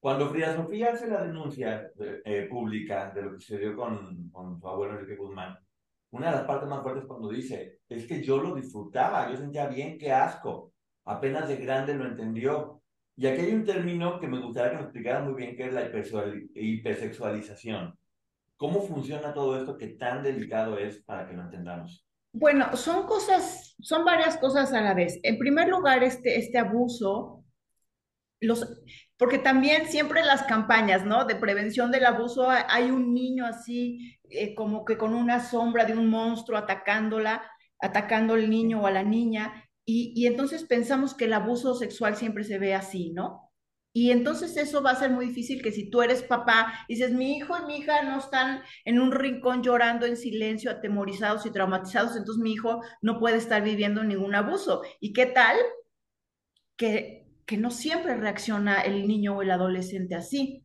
Cuando 0.00 0.30
Frida 0.30 0.56
Sofía 0.56 0.92
hace 0.92 1.08
la 1.08 1.24
denuncia 1.24 1.90
eh, 2.24 2.46
pública 2.48 3.10
de 3.14 3.20
lo 3.20 3.32
que 3.32 3.40
sucedió 3.40 3.76
con, 3.76 4.30
con 4.30 4.58
su 4.58 4.66
abuelo 4.66 4.94
Enrique 4.94 5.16
Guzmán, 5.16 5.58
una 6.10 6.30
de 6.30 6.36
las 6.36 6.44
partes 6.44 6.68
más 6.68 6.82
fuertes 6.82 7.04
cuando 7.06 7.28
dice, 7.28 7.80
es 7.88 8.06
que 8.06 8.22
yo 8.22 8.38
lo 8.38 8.54
disfrutaba, 8.54 9.30
yo 9.30 9.36
sentía 9.36 9.66
bien, 9.66 9.98
qué 9.98 10.12
asco. 10.12 10.72
Apenas 11.04 11.48
de 11.48 11.56
grande 11.56 11.94
lo 11.94 12.06
entendió. 12.06 12.82
Y 13.16 13.26
aquí 13.26 13.42
hay 13.42 13.52
un 13.54 13.64
término 13.64 14.20
que 14.20 14.28
me 14.28 14.40
gustaría 14.40 14.70
que 14.70 14.76
me 14.76 14.82
explicara 14.82 15.20
muy 15.20 15.34
bien, 15.34 15.56
que 15.56 15.66
es 15.66 15.72
la 15.72 15.88
hipersexualización. 16.54 17.98
¿Cómo 18.56 18.82
funciona 18.82 19.34
todo 19.34 19.58
esto 19.58 19.76
que 19.76 19.88
tan 19.88 20.22
delicado 20.22 20.78
es 20.78 21.02
para 21.02 21.26
que 21.26 21.34
lo 21.34 21.42
entendamos? 21.42 22.06
Bueno, 22.32 22.76
son 22.76 23.06
cosas, 23.06 23.74
son 23.80 24.04
varias 24.04 24.36
cosas 24.36 24.72
a 24.72 24.80
la 24.80 24.94
vez. 24.94 25.18
En 25.22 25.38
primer 25.38 25.68
lugar, 25.68 26.02
este, 26.04 26.38
este 26.38 26.58
abuso 26.58 27.44
los, 28.40 28.80
porque 29.18 29.38
también 29.38 29.86
siempre 29.86 30.24
las 30.24 30.42
campañas, 30.44 31.04
¿no? 31.04 31.24
De 31.24 31.36
prevención 31.36 31.90
del 31.90 32.06
abuso, 32.06 32.48
hay 32.50 32.90
un 32.90 33.14
niño 33.14 33.46
así, 33.46 34.18
eh, 34.30 34.54
como 34.54 34.84
que 34.84 34.98
con 34.98 35.14
una 35.14 35.40
sombra 35.40 35.84
de 35.84 35.94
un 35.94 36.08
monstruo 36.08 36.58
atacándola, 36.58 37.42
atacando 37.80 38.34
al 38.34 38.50
niño 38.50 38.82
o 38.82 38.86
a 38.86 38.90
la 38.90 39.02
niña, 39.02 39.64
y, 39.84 40.12
y 40.16 40.26
entonces 40.26 40.64
pensamos 40.64 41.14
que 41.14 41.26
el 41.26 41.32
abuso 41.32 41.74
sexual 41.74 42.16
siempre 42.16 42.44
se 42.44 42.58
ve 42.58 42.74
así, 42.74 43.12
¿no? 43.12 43.46
Y 43.96 44.10
entonces 44.10 44.58
eso 44.58 44.82
va 44.82 44.90
a 44.90 44.96
ser 44.96 45.10
muy 45.10 45.28
difícil 45.28 45.62
que 45.62 45.72
si 45.72 45.88
tú 45.88 46.02
eres 46.02 46.22
papá, 46.22 46.84
dices, 46.86 47.12
mi 47.12 47.34
hijo 47.34 47.56
y 47.58 47.64
mi 47.64 47.76
hija 47.78 48.02
no 48.02 48.18
están 48.18 48.62
en 48.84 49.00
un 49.00 49.10
rincón 49.10 49.62
llorando 49.62 50.04
en 50.04 50.18
silencio, 50.18 50.70
atemorizados 50.70 51.46
y 51.46 51.50
traumatizados, 51.50 52.14
entonces 52.14 52.42
mi 52.42 52.52
hijo 52.52 52.82
no 53.00 53.18
puede 53.18 53.38
estar 53.38 53.62
viviendo 53.62 54.04
ningún 54.04 54.34
abuso. 54.34 54.82
¿Y 55.00 55.14
qué 55.14 55.24
tal? 55.24 55.56
Que 56.76 57.25
que 57.46 57.56
no 57.56 57.70
siempre 57.70 58.16
reacciona 58.16 58.80
el 58.82 59.06
niño 59.08 59.36
o 59.36 59.42
el 59.42 59.50
adolescente 59.50 60.14
así. 60.14 60.64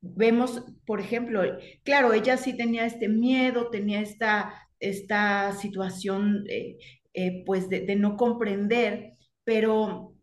Vemos, 0.00 0.64
por 0.86 1.00
ejemplo, 1.00 1.42
claro, 1.84 2.12
ella 2.12 2.36
sí 2.36 2.56
tenía 2.56 2.86
este 2.86 3.08
miedo, 3.08 3.70
tenía 3.70 4.00
esta, 4.00 4.54
esta 4.80 5.52
situación 5.52 6.44
eh, 6.48 6.78
eh, 7.14 7.44
pues 7.46 7.68
de, 7.68 7.82
de, 7.82 7.96
no 7.96 8.16
comprender, 8.16 9.12
pero 9.44 10.14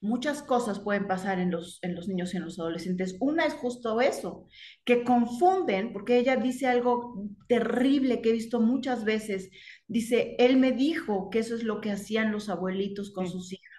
muchas 0.00 0.42
cosas 0.42 0.80
pueden 0.80 1.08
pasar 1.08 1.40
en 1.40 1.50
los, 1.50 1.78
en 1.82 1.94
los 1.94 2.08
niños 2.08 2.34
y 2.34 2.36
en 2.36 2.44
los 2.44 2.58
adolescentes. 2.60 3.16
Una 3.20 3.46
es 3.46 3.54
justo 3.54 4.00
eso, 4.00 4.46
que 4.84 5.02
confunden, 5.02 5.92
porque 5.92 6.18
ella 6.18 6.36
dice 6.36 6.66
algo 6.66 7.26
terrible 7.48 8.20
que 8.20 8.30
he 8.30 8.32
visto 8.32 8.60
muchas 8.60 9.04
veces. 9.04 9.50
Dice, 9.88 10.36
él 10.38 10.58
me 10.58 10.72
dijo 10.72 11.30
que 11.30 11.40
eso 11.40 11.56
es 11.56 11.64
lo 11.64 11.80
que 11.80 11.90
hacían 11.90 12.32
los 12.32 12.48
abuelitos 12.50 13.12
con 13.12 13.26
sus 13.28 13.52
hijos 13.52 13.73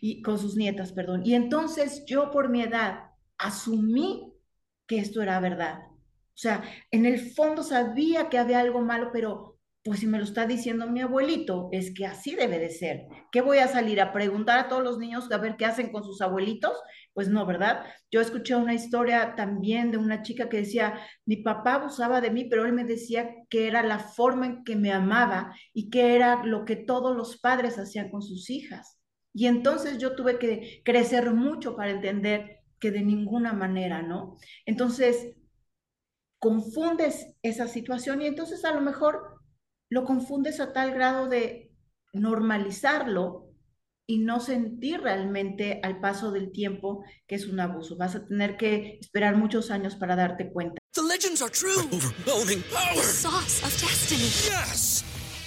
y 0.00 0.22
con 0.22 0.38
sus 0.38 0.56
nietas, 0.56 0.92
perdón. 0.92 1.22
Y 1.24 1.34
entonces 1.34 2.04
yo 2.06 2.30
por 2.30 2.48
mi 2.48 2.62
edad 2.62 3.10
asumí 3.38 4.34
que 4.86 4.98
esto 4.98 5.22
era 5.22 5.40
verdad. 5.40 5.80
O 5.88 6.40
sea, 6.40 6.62
en 6.90 7.04
el 7.04 7.18
fondo 7.32 7.62
sabía 7.62 8.28
que 8.28 8.38
había 8.38 8.60
algo 8.60 8.80
malo, 8.80 9.10
pero 9.12 9.58
pues 9.88 10.00
si 10.00 10.06
me 10.06 10.18
lo 10.18 10.24
está 10.24 10.46
diciendo 10.46 10.86
mi 10.86 11.00
abuelito, 11.00 11.68
es 11.72 11.94
que 11.94 12.04
así 12.04 12.34
debe 12.34 12.58
de 12.58 12.70
ser. 12.70 13.06
¿Qué 13.32 13.40
voy 13.40 13.58
a 13.58 13.68
salir 13.68 14.00
a 14.00 14.12
preguntar 14.12 14.58
a 14.58 14.68
todos 14.68 14.82
los 14.82 14.98
niños 14.98 15.30
a 15.32 15.38
ver 15.38 15.56
qué 15.56 15.64
hacen 15.64 15.90
con 15.90 16.04
sus 16.04 16.20
abuelitos? 16.20 16.72
Pues 17.14 17.28
no, 17.28 17.46
¿verdad? 17.46 17.84
Yo 18.10 18.20
escuché 18.20 18.54
una 18.54 18.74
historia 18.74 19.34
también 19.34 19.90
de 19.90 19.96
una 19.98 20.22
chica 20.22 20.48
que 20.48 20.58
decía, 20.58 21.00
mi 21.24 21.36
papá 21.38 21.74
abusaba 21.76 22.20
de 22.20 22.30
mí, 22.30 22.44
pero 22.44 22.66
él 22.66 22.72
me 22.72 22.84
decía 22.84 23.30
que 23.48 23.66
era 23.66 23.82
la 23.82 23.98
forma 23.98 24.46
en 24.46 24.64
que 24.64 24.76
me 24.76 24.92
amaba 24.92 25.54
y 25.72 25.90
que 25.90 26.14
era 26.14 26.44
lo 26.44 26.64
que 26.64 26.76
todos 26.76 27.16
los 27.16 27.38
padres 27.38 27.78
hacían 27.78 28.10
con 28.10 28.22
sus 28.22 28.50
hijas. 28.50 28.97
Y 29.32 29.46
entonces 29.46 29.98
yo 29.98 30.14
tuve 30.14 30.38
que 30.38 30.82
crecer 30.84 31.32
mucho 31.32 31.76
para 31.76 31.90
entender 31.90 32.60
que 32.80 32.90
de 32.90 33.02
ninguna 33.02 33.52
manera, 33.52 34.02
¿no? 34.02 34.36
Entonces, 34.66 35.36
confundes 36.38 37.34
esa 37.42 37.66
situación 37.66 38.22
y 38.22 38.26
entonces 38.26 38.64
a 38.64 38.72
lo 38.72 38.80
mejor 38.80 39.42
lo 39.90 40.04
confundes 40.04 40.60
a 40.60 40.72
tal 40.72 40.92
grado 40.92 41.28
de 41.28 41.72
normalizarlo 42.12 43.48
y 44.06 44.18
no 44.18 44.40
sentir 44.40 45.02
realmente 45.02 45.80
al 45.82 46.00
paso 46.00 46.30
del 46.30 46.50
tiempo 46.50 47.04
que 47.26 47.34
es 47.34 47.46
un 47.46 47.60
abuso. 47.60 47.96
Vas 47.96 48.14
a 48.14 48.24
tener 48.24 48.56
que 48.56 48.98
esperar 49.00 49.36
muchos 49.36 49.70
años 49.70 49.96
para 49.96 50.16
darte 50.16 50.50
cuenta. 50.50 50.78
The 50.94 51.02
legends 51.02 51.42
are 51.42 51.50
true. 51.50 51.86
overwhelming 51.92 52.62
power. 52.70 52.94
The 52.96 53.02
sauce 53.02 53.62
of 53.62 53.72
destiny. 53.80 54.30
Yes. 54.48 55.04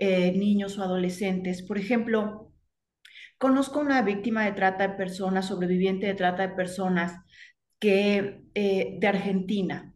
eh, 0.00 0.32
niños 0.32 0.78
o 0.78 0.82
adolescentes. 0.82 1.62
Por 1.62 1.76
ejemplo, 1.76 2.54
conozco 3.38 3.80
una 3.80 4.00
víctima 4.02 4.46
de 4.46 4.52
trata 4.52 4.88
de 4.88 4.94
personas, 4.94 5.48
sobreviviente 5.48 6.06
de 6.06 6.14
trata 6.14 6.48
de 6.48 6.54
personas, 6.54 7.20
que 7.78 8.42
eh, 8.54 8.96
de 8.98 9.06
Argentina. 9.06 9.94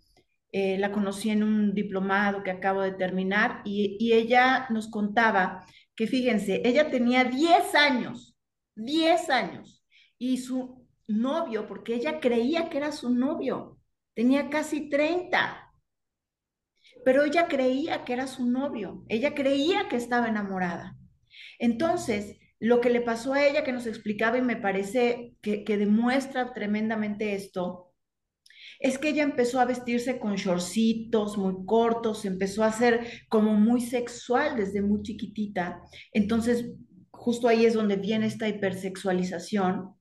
Eh, 0.52 0.78
la 0.78 0.92
conocí 0.92 1.30
en 1.30 1.42
un 1.42 1.74
diplomado 1.74 2.42
que 2.42 2.50
acabo 2.50 2.82
de 2.82 2.92
terminar 2.92 3.62
y, 3.64 3.96
y 3.98 4.12
ella 4.12 4.66
nos 4.70 4.88
contaba 4.88 5.64
que, 5.96 6.06
fíjense, 6.06 6.60
ella 6.64 6.90
tenía 6.90 7.24
10 7.24 7.74
años, 7.74 8.36
10 8.76 9.30
años, 9.30 9.84
y 10.18 10.36
su 10.38 10.86
novio, 11.08 11.66
porque 11.66 11.94
ella 11.94 12.20
creía 12.20 12.68
que 12.68 12.76
era 12.76 12.92
su 12.92 13.08
novio, 13.10 13.78
tenía 14.14 14.50
casi 14.50 14.90
30 14.90 15.63
pero 17.04 17.24
ella 17.24 17.48
creía 17.48 18.04
que 18.04 18.12
era 18.12 18.26
su 18.26 18.46
novio, 18.46 19.04
ella 19.08 19.34
creía 19.34 19.88
que 19.88 19.96
estaba 19.96 20.28
enamorada. 20.28 20.96
Entonces, 21.58 22.38
lo 22.58 22.80
que 22.80 22.90
le 22.90 23.00
pasó 23.00 23.34
a 23.34 23.46
ella 23.46 23.64
que 23.64 23.72
nos 23.72 23.86
explicaba 23.86 24.38
y 24.38 24.42
me 24.42 24.56
parece 24.56 25.34
que, 25.42 25.64
demuestra 25.66 26.52
tremendamente 26.54 27.34
esto, 27.34 27.92
es 28.80 28.98
que 28.98 29.10
ella 29.10 29.22
empezó 29.22 29.60
a 29.60 29.66
vestirse 29.66 30.18
con 30.18 30.36
shortcitos 30.36 31.36
muy 31.36 31.64
cortos, 31.66 32.24
empezó 32.24 32.64
a 32.64 32.72
ser 32.72 33.06
como 33.28 33.54
muy 33.54 33.80
sexual 33.80 34.56
desde 34.56 34.82
muy 34.82 35.02
chiquitita. 35.02 35.80
Entonces, 36.12 36.72
justo 37.10 37.48
ahí 37.48 37.66
es 37.66 37.74
donde 37.74 37.96
viene 37.96 38.26
esta 38.26 38.48
hipersexualización. 38.48 39.94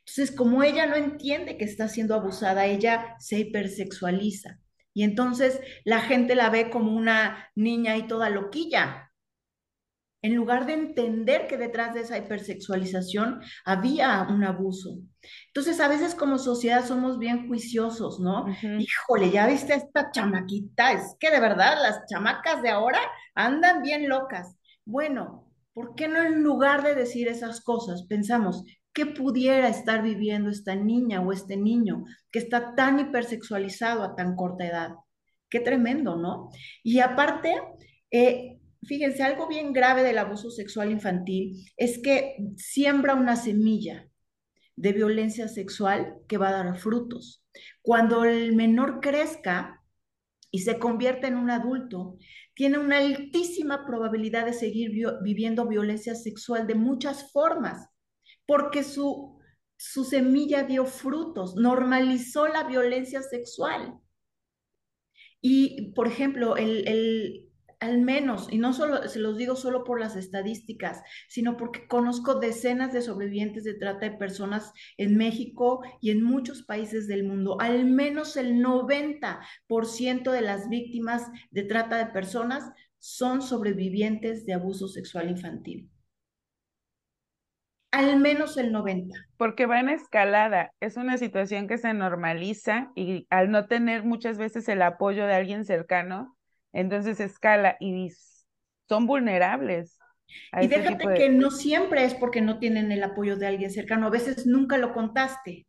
Entonces, 0.00 0.34
como 0.34 0.62
ella 0.62 0.86
no 0.86 0.96
entiende 0.96 1.56
que 1.56 1.64
está 1.64 1.88
siendo 1.88 2.14
abusada, 2.14 2.66
ella 2.66 3.16
se 3.18 3.38
hipersexualiza. 3.38 4.58
Y 5.00 5.02
entonces 5.02 5.58
la 5.86 6.02
gente 6.02 6.34
la 6.34 6.50
ve 6.50 6.68
como 6.68 6.92
una 6.92 7.48
niña 7.54 7.96
y 7.96 8.06
toda 8.06 8.28
loquilla. 8.28 9.10
En 10.20 10.34
lugar 10.34 10.66
de 10.66 10.74
entender 10.74 11.46
que 11.46 11.56
detrás 11.56 11.94
de 11.94 12.02
esa 12.02 12.18
hipersexualización 12.18 13.40
había 13.64 14.26
un 14.28 14.44
abuso. 14.44 14.98
Entonces, 15.46 15.80
a 15.80 15.88
veces 15.88 16.14
como 16.14 16.36
sociedad 16.36 16.84
somos 16.84 17.18
bien 17.18 17.48
juiciosos, 17.48 18.20
¿no? 18.20 18.44
Híjole, 18.60 19.30
ya 19.30 19.46
viste 19.46 19.72
esta 19.72 20.10
chamaquita, 20.10 20.92
es 20.92 21.16
que 21.18 21.30
de 21.30 21.40
verdad 21.40 21.78
las 21.80 22.04
chamacas 22.06 22.60
de 22.60 22.68
ahora 22.68 23.00
andan 23.34 23.80
bien 23.80 24.06
locas. 24.06 24.54
Bueno, 24.84 25.50
¿por 25.72 25.94
qué 25.94 26.08
no 26.08 26.22
en 26.22 26.42
lugar 26.42 26.82
de 26.82 26.94
decir 26.94 27.26
esas 27.26 27.62
cosas 27.62 28.02
pensamos, 28.06 28.64
¿Qué 29.00 29.06
pudiera 29.06 29.66
estar 29.70 30.02
viviendo 30.02 30.50
esta 30.50 30.74
niña 30.74 31.22
o 31.22 31.32
este 31.32 31.56
niño 31.56 32.04
que 32.30 32.38
está 32.38 32.74
tan 32.74 33.00
hipersexualizado 33.00 34.02
a 34.02 34.14
tan 34.14 34.36
corta 34.36 34.66
edad? 34.66 34.90
Qué 35.48 35.58
tremendo, 35.58 36.16
¿no? 36.16 36.50
Y 36.82 37.00
aparte, 37.00 37.62
eh, 38.10 38.58
fíjense, 38.82 39.22
algo 39.22 39.48
bien 39.48 39.72
grave 39.72 40.02
del 40.02 40.18
abuso 40.18 40.50
sexual 40.50 40.90
infantil 40.90 41.66
es 41.78 41.98
que 41.98 42.36
siembra 42.58 43.14
una 43.14 43.36
semilla 43.36 44.06
de 44.76 44.92
violencia 44.92 45.48
sexual 45.48 46.16
que 46.28 46.36
va 46.36 46.50
a 46.50 46.62
dar 46.62 46.76
frutos. 46.76 47.42
Cuando 47.80 48.26
el 48.26 48.54
menor 48.54 49.00
crezca 49.00 49.82
y 50.50 50.58
se 50.58 50.78
convierte 50.78 51.26
en 51.26 51.36
un 51.36 51.48
adulto, 51.48 52.18
tiene 52.52 52.76
una 52.76 52.98
altísima 52.98 53.86
probabilidad 53.86 54.44
de 54.44 54.52
seguir 54.52 54.92
viviendo 55.22 55.66
violencia 55.66 56.14
sexual 56.14 56.66
de 56.66 56.74
muchas 56.74 57.32
formas 57.32 57.88
porque 58.50 58.82
su, 58.82 59.38
su 59.76 60.02
semilla 60.02 60.64
dio 60.64 60.84
frutos, 60.84 61.54
normalizó 61.54 62.48
la 62.48 62.64
violencia 62.64 63.22
sexual. 63.22 64.00
Y, 65.40 65.92
por 65.92 66.08
ejemplo, 66.08 66.56
el, 66.56 66.88
el, 66.88 67.48
al 67.78 67.98
menos, 67.98 68.48
y 68.50 68.58
no 68.58 68.72
solo 68.72 69.06
se 69.08 69.20
los 69.20 69.38
digo 69.38 69.54
solo 69.54 69.84
por 69.84 70.00
las 70.00 70.16
estadísticas, 70.16 71.00
sino 71.28 71.56
porque 71.56 71.86
conozco 71.86 72.40
decenas 72.40 72.92
de 72.92 73.02
sobrevivientes 73.02 73.62
de 73.62 73.74
trata 73.74 74.10
de 74.10 74.18
personas 74.18 74.72
en 74.96 75.16
México 75.16 75.84
y 76.00 76.10
en 76.10 76.24
muchos 76.24 76.64
países 76.64 77.06
del 77.06 77.22
mundo. 77.22 77.56
Al 77.60 77.84
menos 77.84 78.36
el 78.36 78.54
90% 78.56 80.32
de 80.32 80.40
las 80.40 80.68
víctimas 80.68 81.22
de 81.52 81.62
trata 81.62 81.98
de 81.98 82.06
personas 82.06 82.68
son 82.98 83.42
sobrevivientes 83.42 84.44
de 84.44 84.54
abuso 84.54 84.88
sexual 84.88 85.30
infantil 85.30 85.88
al 87.90 88.18
menos 88.20 88.56
el 88.56 88.72
90. 88.72 89.18
Porque 89.36 89.66
va 89.66 89.80
en 89.80 89.88
escalada, 89.88 90.72
es 90.80 90.96
una 90.96 91.18
situación 91.18 91.66
que 91.66 91.78
se 91.78 91.92
normaliza 91.92 92.90
y 92.94 93.26
al 93.30 93.50
no 93.50 93.66
tener 93.66 94.04
muchas 94.04 94.38
veces 94.38 94.68
el 94.68 94.82
apoyo 94.82 95.26
de 95.26 95.34
alguien 95.34 95.64
cercano, 95.64 96.36
entonces 96.72 97.20
escala 97.20 97.76
y 97.80 98.10
son 98.88 99.06
vulnerables. 99.06 99.98
Y 100.60 100.68
déjate 100.68 101.14
que 101.14 101.28
no 101.28 101.50
siempre 101.50 102.04
es 102.04 102.14
porque 102.14 102.40
no 102.40 102.58
tienen 102.60 102.92
el 102.92 103.02
apoyo 103.02 103.36
de 103.36 103.48
alguien 103.48 103.70
cercano, 103.70 104.06
a 104.06 104.10
veces 104.10 104.46
nunca 104.46 104.78
lo 104.78 104.92
contaste, 104.92 105.66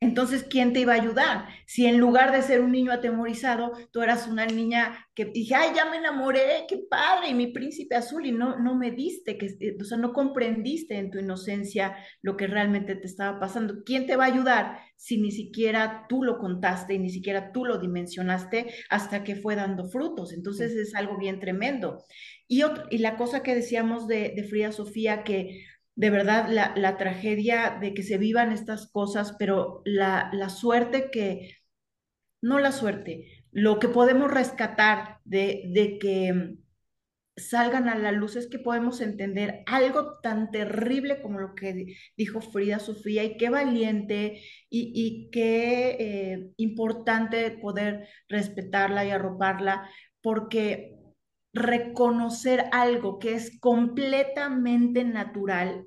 Entonces, 0.00 0.44
¿quién 0.48 0.72
te 0.72 0.80
iba 0.80 0.92
a 0.92 1.00
ayudar? 1.00 1.48
Si 1.66 1.84
en 1.86 1.98
lugar 1.98 2.30
de 2.30 2.42
ser 2.42 2.60
un 2.60 2.70
niño 2.70 2.92
atemorizado, 2.92 3.72
tú 3.90 4.00
eras 4.00 4.28
una 4.28 4.46
niña 4.46 5.08
que 5.12 5.24
dije, 5.24 5.56
ay, 5.56 5.70
ya 5.74 5.90
me 5.90 5.96
enamoré, 5.96 6.66
qué 6.68 6.78
padre, 6.88 7.30
y 7.30 7.34
mi 7.34 7.48
príncipe 7.48 7.96
azul, 7.96 8.24
y 8.24 8.30
no, 8.30 8.60
no 8.60 8.76
me 8.76 8.92
diste, 8.92 9.36
que, 9.36 9.46
eh, 9.58 9.76
o 9.80 9.82
sea, 9.82 9.98
no 9.98 10.12
comprendiste 10.12 10.96
en 10.96 11.10
tu 11.10 11.18
inocencia 11.18 11.96
lo 12.22 12.36
que 12.36 12.46
realmente 12.46 12.94
te 12.94 13.08
estaba 13.08 13.40
pasando. 13.40 13.82
¿Quién 13.84 14.06
te 14.06 14.14
va 14.14 14.26
a 14.26 14.32
ayudar 14.32 14.78
si 14.94 15.18
ni 15.18 15.32
siquiera 15.32 16.06
tú 16.08 16.22
lo 16.22 16.38
contaste 16.38 16.94
y 16.94 17.00
ni 17.00 17.10
siquiera 17.10 17.50
tú 17.50 17.64
lo 17.64 17.78
dimensionaste 17.78 18.72
hasta 18.90 19.24
que 19.24 19.34
fue 19.34 19.56
dando 19.56 19.88
frutos? 19.88 20.32
Entonces 20.32 20.76
es 20.76 20.94
algo 20.94 21.18
bien 21.18 21.40
tremendo. 21.40 22.04
Y, 22.46 22.62
y 22.90 22.98
la 22.98 23.16
cosa 23.16 23.42
que 23.42 23.56
decíamos 23.56 24.06
de, 24.06 24.32
de 24.36 24.44
Frida 24.44 24.70
Sofía, 24.70 25.24
que 25.24 25.64
de 25.98 26.10
verdad 26.10 26.48
la, 26.76 26.96
tragedia 26.96 27.76
de 27.80 27.92
que 27.92 28.04
se 28.04 28.18
vivan 28.18 28.52
estas 28.52 28.88
cosas, 28.92 29.34
pero 29.36 29.82
la, 29.84 30.30
suerte 30.48 31.10
que, 31.10 31.56
no 32.40 32.60
la 32.60 32.70
suerte, 32.70 33.44
lo 33.50 33.80
que 33.80 33.88
podemos 33.88 34.30
rescatar 34.30 35.18
de, 35.24 35.64
de 35.72 35.98
que 35.98 36.54
salgan 37.36 37.88
a 37.88 37.96
la 37.98 38.12
luz 38.12 38.36
es 38.36 38.46
que 38.46 38.60
podemos 38.60 39.00
entender 39.00 39.64
algo 39.66 40.20
tan 40.20 40.52
terrible 40.52 41.20
como 41.20 41.40
lo 41.40 41.56
que 41.56 41.96
dijo 42.16 42.40
Frida 42.40 42.78
Sofía 42.78 43.24
y 43.24 43.36
qué 43.36 43.50
valiente 43.50 44.40
y, 44.70 45.30
qué 45.32 45.96
eh, 45.98 46.50
importante 46.58 47.50
poder 47.50 48.06
respetarla 48.28 49.04
y 49.04 49.10
arroparla, 49.10 49.90
porque 50.22 50.97
reconocer 51.58 52.66
algo 52.72 53.18
que 53.18 53.34
es 53.34 53.58
completamente 53.60 55.04
natural, 55.04 55.86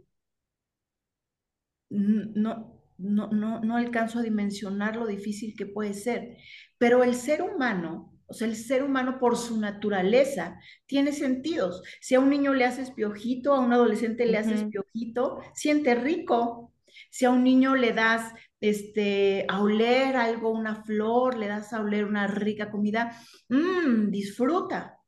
no, 1.89 2.81
no, 2.97 3.27
no, 3.31 3.59
no 3.59 3.77
alcanzo 3.77 4.19
a 4.19 4.23
dimensionar 4.23 4.95
lo 4.95 5.07
difícil 5.07 5.55
que 5.57 5.65
puede 5.65 5.93
ser. 5.93 6.37
Pero 6.77 7.03
el 7.03 7.15
ser 7.15 7.41
humano, 7.41 8.13
o 8.27 8.33
sea, 8.33 8.47
el 8.47 8.55
ser 8.55 8.83
humano 8.83 9.17
por 9.19 9.37
su 9.37 9.59
naturaleza 9.59 10.57
tiene 10.85 11.11
sentidos. 11.11 11.83
Si 11.99 12.15
a 12.15 12.19
un 12.19 12.29
niño 12.29 12.53
le 12.53 12.65
haces 12.65 12.91
piojito, 12.91 13.53
a 13.53 13.59
un 13.59 13.73
adolescente 13.73 14.25
le 14.25 14.37
haces 14.37 14.63
piojito, 14.65 15.41
siente 15.53 15.95
rico. 15.95 16.73
Si 17.09 17.25
a 17.25 17.31
un 17.31 17.43
niño 17.43 17.75
le 17.75 17.93
das 17.93 18.33
este, 18.59 19.45
a 19.49 19.61
oler 19.61 20.15
algo, 20.15 20.51
una 20.51 20.83
flor, 20.83 21.37
le 21.37 21.47
das 21.47 21.73
a 21.73 21.81
oler 21.81 22.05
una 22.05 22.27
rica 22.27 22.69
comida, 22.69 23.17
mmm, 23.49 24.09
disfruta 24.11 25.00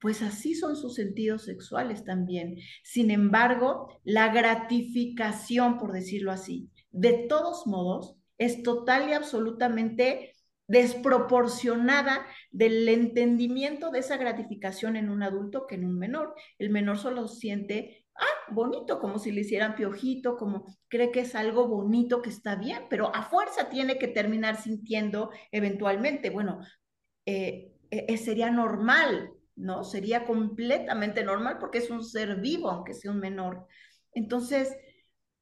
pues 0.00 0.22
así 0.22 0.54
son 0.54 0.76
sus 0.76 0.94
sentidos 0.94 1.44
sexuales 1.44 2.04
también. 2.04 2.56
Sin 2.82 3.10
embargo, 3.10 3.88
la 4.02 4.32
gratificación, 4.32 5.78
por 5.78 5.92
decirlo 5.92 6.32
así, 6.32 6.70
de 6.90 7.26
todos 7.28 7.66
modos, 7.66 8.16
es 8.38 8.62
total 8.62 9.10
y 9.10 9.12
absolutamente 9.12 10.32
desproporcionada 10.66 12.24
del 12.50 12.88
entendimiento 12.88 13.90
de 13.90 13.98
esa 13.98 14.16
gratificación 14.16 14.96
en 14.96 15.10
un 15.10 15.22
adulto 15.22 15.66
que 15.66 15.74
en 15.74 15.84
un 15.84 15.98
menor. 15.98 16.34
El 16.58 16.70
menor 16.70 16.96
solo 16.96 17.28
siente, 17.28 18.06
ah, 18.14 18.52
bonito, 18.52 19.00
como 19.00 19.18
si 19.18 19.32
le 19.32 19.40
hicieran 19.40 19.74
piojito, 19.74 20.36
como 20.36 20.64
cree 20.88 21.10
que 21.10 21.20
es 21.20 21.34
algo 21.34 21.66
bonito, 21.66 22.22
que 22.22 22.30
está 22.30 22.54
bien, 22.54 22.84
pero 22.88 23.14
a 23.14 23.24
fuerza 23.24 23.68
tiene 23.68 23.98
que 23.98 24.08
terminar 24.08 24.62
sintiendo 24.62 25.30
eventualmente, 25.50 26.30
bueno, 26.30 26.60
eh, 27.26 27.72
eh, 27.90 28.16
sería 28.16 28.50
normal 28.50 29.32
¿no? 29.60 29.84
Sería 29.84 30.24
completamente 30.24 31.22
normal 31.24 31.58
porque 31.60 31.78
es 31.78 31.90
un 31.90 32.02
ser 32.04 32.40
vivo, 32.40 32.70
aunque 32.70 32.94
sea 32.94 33.10
un 33.10 33.20
menor. 33.20 33.66
Entonces, 34.14 34.74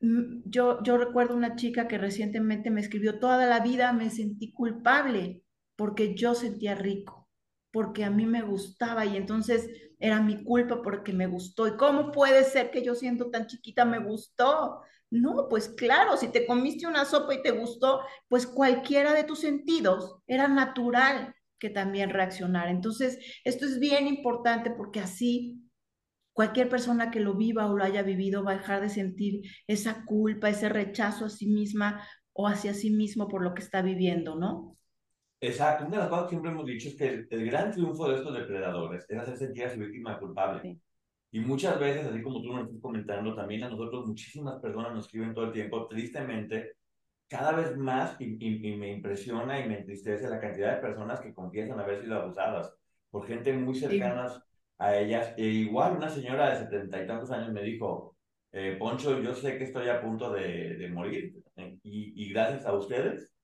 mm, 0.00 0.42
yo, 0.44 0.82
yo 0.82 0.96
recuerdo 0.98 1.34
una 1.36 1.56
chica 1.56 1.88
que 1.88 1.98
recientemente 1.98 2.70
me 2.70 2.80
escribió, 2.80 3.18
toda 3.18 3.46
la 3.46 3.60
vida 3.60 3.92
me 3.92 4.10
sentí 4.10 4.52
culpable 4.52 5.42
porque 5.76 6.14
yo 6.14 6.34
sentía 6.34 6.74
rico, 6.74 7.28
porque 7.72 8.04
a 8.04 8.10
mí 8.10 8.26
me 8.26 8.42
gustaba 8.42 9.06
y 9.06 9.16
entonces 9.16 9.70
era 10.00 10.20
mi 10.20 10.42
culpa 10.44 10.82
porque 10.82 11.12
me 11.12 11.26
gustó. 11.26 11.66
¿Y 11.68 11.76
cómo 11.76 12.12
puede 12.12 12.44
ser 12.44 12.70
que 12.70 12.82
yo 12.82 12.94
siendo 12.94 13.30
tan 13.30 13.46
chiquita 13.46 13.84
me 13.84 13.98
gustó? 13.98 14.80
No, 15.10 15.48
pues 15.48 15.68
claro, 15.70 16.16
si 16.16 16.28
te 16.28 16.46
comiste 16.46 16.86
una 16.86 17.04
sopa 17.04 17.34
y 17.34 17.42
te 17.42 17.50
gustó, 17.52 18.00
pues 18.28 18.46
cualquiera 18.46 19.14
de 19.14 19.24
tus 19.24 19.40
sentidos 19.40 20.18
era 20.26 20.48
natural 20.48 21.34
que 21.58 21.70
también 21.70 22.10
reaccionar. 22.10 22.68
Entonces, 22.68 23.18
esto 23.44 23.66
es 23.66 23.78
bien 23.78 24.06
importante 24.06 24.70
porque 24.70 25.00
así 25.00 25.62
cualquier 26.32 26.68
persona 26.68 27.10
que 27.10 27.20
lo 27.20 27.34
viva 27.34 27.66
o 27.66 27.76
lo 27.76 27.82
haya 27.82 28.02
vivido 28.02 28.44
va 28.44 28.52
a 28.52 28.58
dejar 28.58 28.80
de 28.80 28.88
sentir 28.88 29.42
esa 29.66 30.04
culpa, 30.04 30.48
ese 30.48 30.68
rechazo 30.68 31.24
a 31.24 31.30
sí 31.30 31.48
misma 31.48 32.06
o 32.32 32.46
hacia 32.46 32.74
sí 32.74 32.90
mismo 32.90 33.26
por 33.26 33.42
lo 33.42 33.54
que 33.54 33.62
está 33.62 33.82
viviendo, 33.82 34.36
¿no? 34.36 34.76
Exacto. 35.40 35.86
Una 35.86 35.96
de 35.96 36.02
las 36.02 36.08
cosas 36.08 36.24
que 36.24 36.30
siempre 36.30 36.50
hemos 36.50 36.66
dicho 36.66 36.88
es 36.88 36.96
que 36.96 37.26
el, 37.28 37.46
gran 37.46 37.72
triunfo 37.72 38.08
de 38.08 38.16
estos 38.16 38.32
depredadores 38.32 39.04
es 39.08 39.18
hacer 39.18 39.36
sentir 39.36 39.64
a 39.64 39.70
su 39.74 39.80
víctima 39.80 40.18
culpable. 40.18 40.78
Y 41.30 41.40
muchas 41.40 41.78
veces, 41.78 42.06
así 42.06 42.22
como 42.22 42.40
tú 42.40 42.52
nos 42.52 42.66
estás 42.66 42.80
comentando, 42.80 43.34
también 43.34 43.64
a 43.64 43.68
nosotros 43.68 44.06
muchísimas 44.06 44.60
personas 44.60 44.94
nos 44.94 45.06
escriben 45.06 45.34
todo 45.34 45.46
el 45.46 45.52
tiempo, 45.52 45.86
tristemente, 45.88 46.76
cada 47.28 47.52
vez 47.52 47.76
más 47.76 48.16
y, 48.20 48.26
me 48.76 48.92
impresiona 48.92 49.60
y 49.60 49.68
me 49.68 49.78
entristece 49.80 50.28
la 50.28 50.40
cantidad 50.40 50.74
de 50.74 50.80
personas 50.80 51.20
que 51.20 51.34
confiesan 51.34 51.78
haber 51.78 52.00
sido 52.00 52.16
abusadas 52.16 52.74
por 53.10 53.26
gente 53.26 53.52
muy 53.52 53.74
cercanas 53.74 54.40
a 54.78 54.96
ellas. 54.96 55.34
E 55.36 55.44
igual 55.44 55.96
una 55.96 56.08
señora 56.08 56.50
de 56.50 56.64
setenta 56.64 57.02
y 57.02 57.06
tantos 57.06 57.30
años 57.30 57.52
me 57.52 57.62
dijo, 57.62 58.16
eh, 58.52 58.76
Poncho, 58.78 59.20
yo 59.20 59.34
sé 59.34 59.58
que 59.58 59.64
estoy 59.64 59.88
a 59.88 60.00
punto 60.00 60.32
de, 60.32 60.76
de 60.76 60.88
morir 60.88 61.34
eh, 61.56 61.78
y, 61.82 62.24
y, 62.24 62.32
gracias 62.32 62.64
a 62.66 62.72
ustedes, 62.72 63.34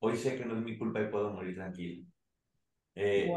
hoy 0.00 0.16
sé 0.16 0.36
que 0.36 0.44
no 0.46 0.56
es 0.56 0.64
mi 0.64 0.78
culpa 0.78 1.02
y 1.02 1.08
puedo 1.08 1.30
morir 1.30 1.54
tranquilo. 1.54 2.04
Eh, 2.94 3.30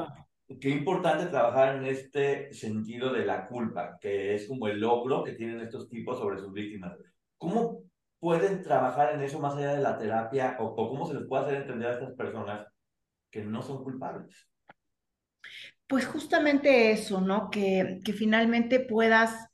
Qué 0.60 0.70
importante 0.70 1.28
trabajar 1.28 1.78
en 1.78 1.86
este 1.86 2.52
sentido 2.54 3.14
de 3.14 3.26
la 3.26 3.48
culpa, 3.48 3.98
que 4.02 4.36
es 4.36 4.48
como 4.48 4.68
el 4.68 4.80
logro 4.80 5.24
que 5.24 5.34
tienen 5.34 5.62
estos 5.62 5.88
tipos 5.88 6.18
sobre 6.20 6.40
sus 6.40 6.52
víctimas. 6.52 6.98
¿Cómo 7.38 7.84
pueden 8.22 8.62
trabajar 8.62 9.16
en 9.16 9.24
eso 9.24 9.40
más 9.40 9.56
allá 9.56 9.74
de 9.74 9.82
la 9.82 9.98
terapia 9.98 10.56
o, 10.60 10.76
cómo 10.76 11.08
se 11.08 11.16
les 11.16 11.28
puede 11.28 11.44
hacer 11.44 11.62
entender 11.62 11.90
a 11.90 11.94
estas 11.94 12.12
personas 12.14 12.68
que 13.32 13.44
no 13.44 13.62
son 13.64 13.84
culpables? 13.84 14.48
Pues 15.88 16.06
justamente 16.06 16.92
eso, 16.92 17.20
¿no? 17.20 17.50
Que, 17.50 18.00
que 18.06 18.14
finalmente 18.14 18.80
puedas 18.80 19.48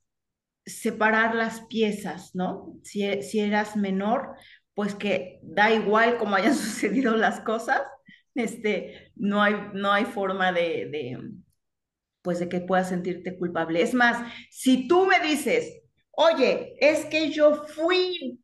separar 0.66 1.34
las 1.34 1.62
piezas, 1.62 2.36
¿no? 2.36 2.74
Si, 2.84 3.24
si 3.24 3.40
eras 3.40 3.78
menor, 3.78 4.36
pues 4.76 4.96
que 4.96 5.40
da 5.42 5.72
igual 5.72 6.18
cómo 6.18 6.36
hayan 6.36 6.54
sucedido 6.56 7.16
las 7.16 7.40
cosas, 7.40 7.82
este, 8.36 9.14
no 9.16 9.42
hay, 9.42 9.56
no 9.74 9.94
hay 9.94 10.04
forma 10.04 10.52
de, 10.52 10.90
de, 10.92 11.18
pues 12.22 12.40
de 12.40 12.50
que 12.50 12.60
puedas 12.60 12.90
sentirte 12.90 13.38
culpable. 13.38 13.82
Es 13.82 13.94
más, 13.94 14.30
si 14.52 14.90
tú 14.90 15.06
me 15.06 15.22
dices, 15.22 15.82
oye, 16.12 16.76
es 16.82 17.06
que 17.06 17.32
yo 17.32 17.64
fui 17.68 18.42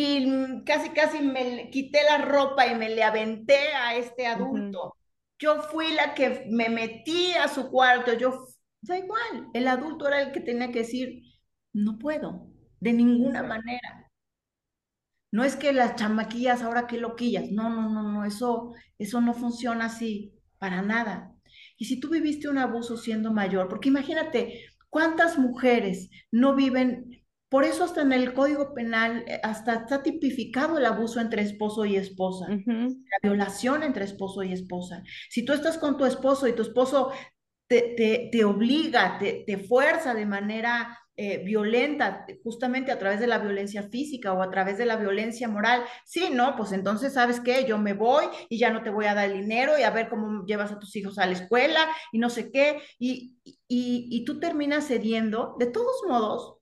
y 0.00 0.62
casi, 0.64 0.90
casi 0.90 1.18
me 1.20 1.70
quité 1.70 2.04
la 2.04 2.18
ropa 2.18 2.68
y 2.68 2.76
me 2.76 2.88
le 2.88 3.02
aventé 3.02 3.72
a 3.74 3.96
este 3.96 4.28
adulto. 4.28 4.94
Yo 5.40 5.62
fui 5.62 5.92
la 5.92 6.14
que 6.14 6.46
me 6.50 6.68
metí 6.68 7.32
a 7.32 7.48
su 7.48 7.68
cuarto, 7.68 8.12
yo, 8.12 8.46
da 8.80 8.96
igual, 8.96 9.48
el 9.54 9.66
adulto 9.66 10.06
era 10.06 10.22
el 10.22 10.30
que 10.30 10.40
tenía 10.40 10.70
que 10.70 10.80
decir, 10.80 11.22
no 11.72 11.98
puedo, 11.98 12.46
de 12.78 12.92
ninguna 12.92 13.42
manera. 13.42 14.08
No 15.32 15.42
es 15.42 15.56
que 15.56 15.72
las 15.72 15.96
chamaquillas 15.96 16.62
ahora 16.62 16.86
que 16.86 16.98
loquillas, 16.98 17.50
no, 17.50 17.68
no, 17.68 17.90
no, 17.90 18.02
no, 18.04 18.24
eso, 18.24 18.74
eso 18.98 19.20
no 19.20 19.34
funciona 19.34 19.86
así, 19.86 20.32
para 20.58 20.80
nada. 20.80 21.34
Y 21.76 21.86
si 21.86 21.98
tú 21.98 22.08
viviste 22.08 22.48
un 22.48 22.58
abuso 22.58 22.96
siendo 22.96 23.32
mayor, 23.32 23.68
porque 23.68 23.88
imagínate, 23.88 24.64
¿cuántas 24.90 25.38
mujeres 25.38 26.08
no 26.30 26.54
viven 26.54 27.17
por 27.48 27.64
eso 27.64 27.84
hasta 27.84 28.02
en 28.02 28.12
el 28.12 28.34
Código 28.34 28.74
Penal, 28.74 29.24
eh, 29.26 29.40
hasta 29.42 29.74
está 29.74 30.02
tipificado 30.02 30.78
el 30.78 30.86
abuso 30.86 31.20
entre 31.20 31.42
esposo 31.42 31.84
y 31.84 31.96
esposa, 31.96 32.46
la 32.48 33.18
violación 33.22 33.82
entre 33.82 34.04
esposo 34.04 34.42
y 34.42 34.52
esposa. 34.52 35.02
Si 35.30 35.44
tú 35.44 35.52
estás 35.52 35.78
con 35.78 35.96
tu 35.96 36.04
esposo 36.04 36.46
y 36.46 36.52
tu 36.52 36.62
esposo 36.62 37.12
te, 37.68 38.28
te, 38.32 38.44
obliga, 38.44 39.18
te, 39.18 39.44
te, 39.46 39.58
fuerza 39.58 40.14
de 40.14 40.24
manera 40.24 40.98
eh, 41.16 41.42
violenta, 41.44 42.24
justamente 42.42 42.92
a 42.92 42.98
través 42.98 43.20
de 43.20 43.26
la 43.26 43.38
violencia 43.38 43.82
física 43.82 44.32
o 44.32 44.40
a 44.40 44.50
través 44.50 44.78
de 44.78 44.86
la 44.86 44.96
violencia 44.96 45.48
moral, 45.48 45.84
sí, 46.06 46.30
no, 46.32 46.56
pues 46.56 46.72
entonces, 46.72 47.12
¿sabes 47.12 47.40
qué? 47.40 47.66
Yo 47.66 47.76
me 47.76 47.92
voy 47.92 48.24
y 48.48 48.58
ya 48.58 48.70
no 48.70 48.82
te 48.82 48.90
voy 48.90 49.06
a 49.06 49.14
dar 49.14 49.32
dinero 49.32 49.78
y 49.78 49.82
a 49.82 49.90
ver 49.90 50.08
cómo 50.08 50.44
llevas 50.46 50.72
a 50.72 50.78
tus 50.78 50.96
hijos 50.96 51.18
a 51.18 51.26
la 51.26 51.32
escuela 51.32 51.80
y 52.12 52.18
no 52.18 52.30
sé 52.30 52.50
qué, 52.50 52.80
y, 52.98 53.36
y, 53.44 54.08
y 54.10 54.24
tú 54.24 54.38
terminas 54.40 54.86
cediendo, 54.86 55.56
de 55.58 55.66
todos 55.66 56.04
modos, 56.08 56.57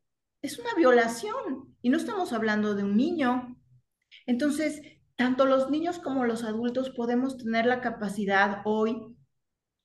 es 0.46 0.58
una 0.58 0.74
violación 0.74 1.76
y 1.82 1.90
no 1.90 1.96
estamos 1.96 2.32
hablando 2.32 2.74
de 2.74 2.84
un 2.84 2.96
niño. 2.96 3.56
Entonces, 4.26 4.80
tanto 5.16 5.46
los 5.46 5.70
niños 5.70 5.98
como 5.98 6.24
los 6.24 6.44
adultos 6.44 6.90
podemos 6.90 7.36
tener 7.36 7.66
la 7.66 7.80
capacidad 7.80 8.62
hoy 8.64 9.16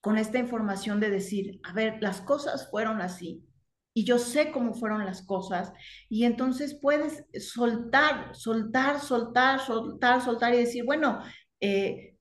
con 0.01 0.17
esta 0.17 0.39
información 0.39 0.99
de 0.99 1.09
decir, 1.09 1.59
a 1.63 1.73
ver, 1.73 2.01
las 2.01 2.21
cosas 2.21 2.69
fueron 2.69 3.01
así. 3.01 3.45
y 3.93 4.05
yo 4.05 4.17
sé 4.19 4.51
cómo 4.51 4.73
fueron 4.73 5.05
las 5.05 5.21
cosas 5.21 5.73
y 6.07 6.23
entonces 6.23 6.79
puedes 6.81 7.25
soltar, 7.53 8.33
soltar, 8.33 9.01
soltar, 9.01 9.59
soltar, 9.59 10.21
soltar 10.21 10.53
y 10.53 10.57
decir, 10.59 10.85
bueno, 10.85 11.21
eh, 11.59 12.15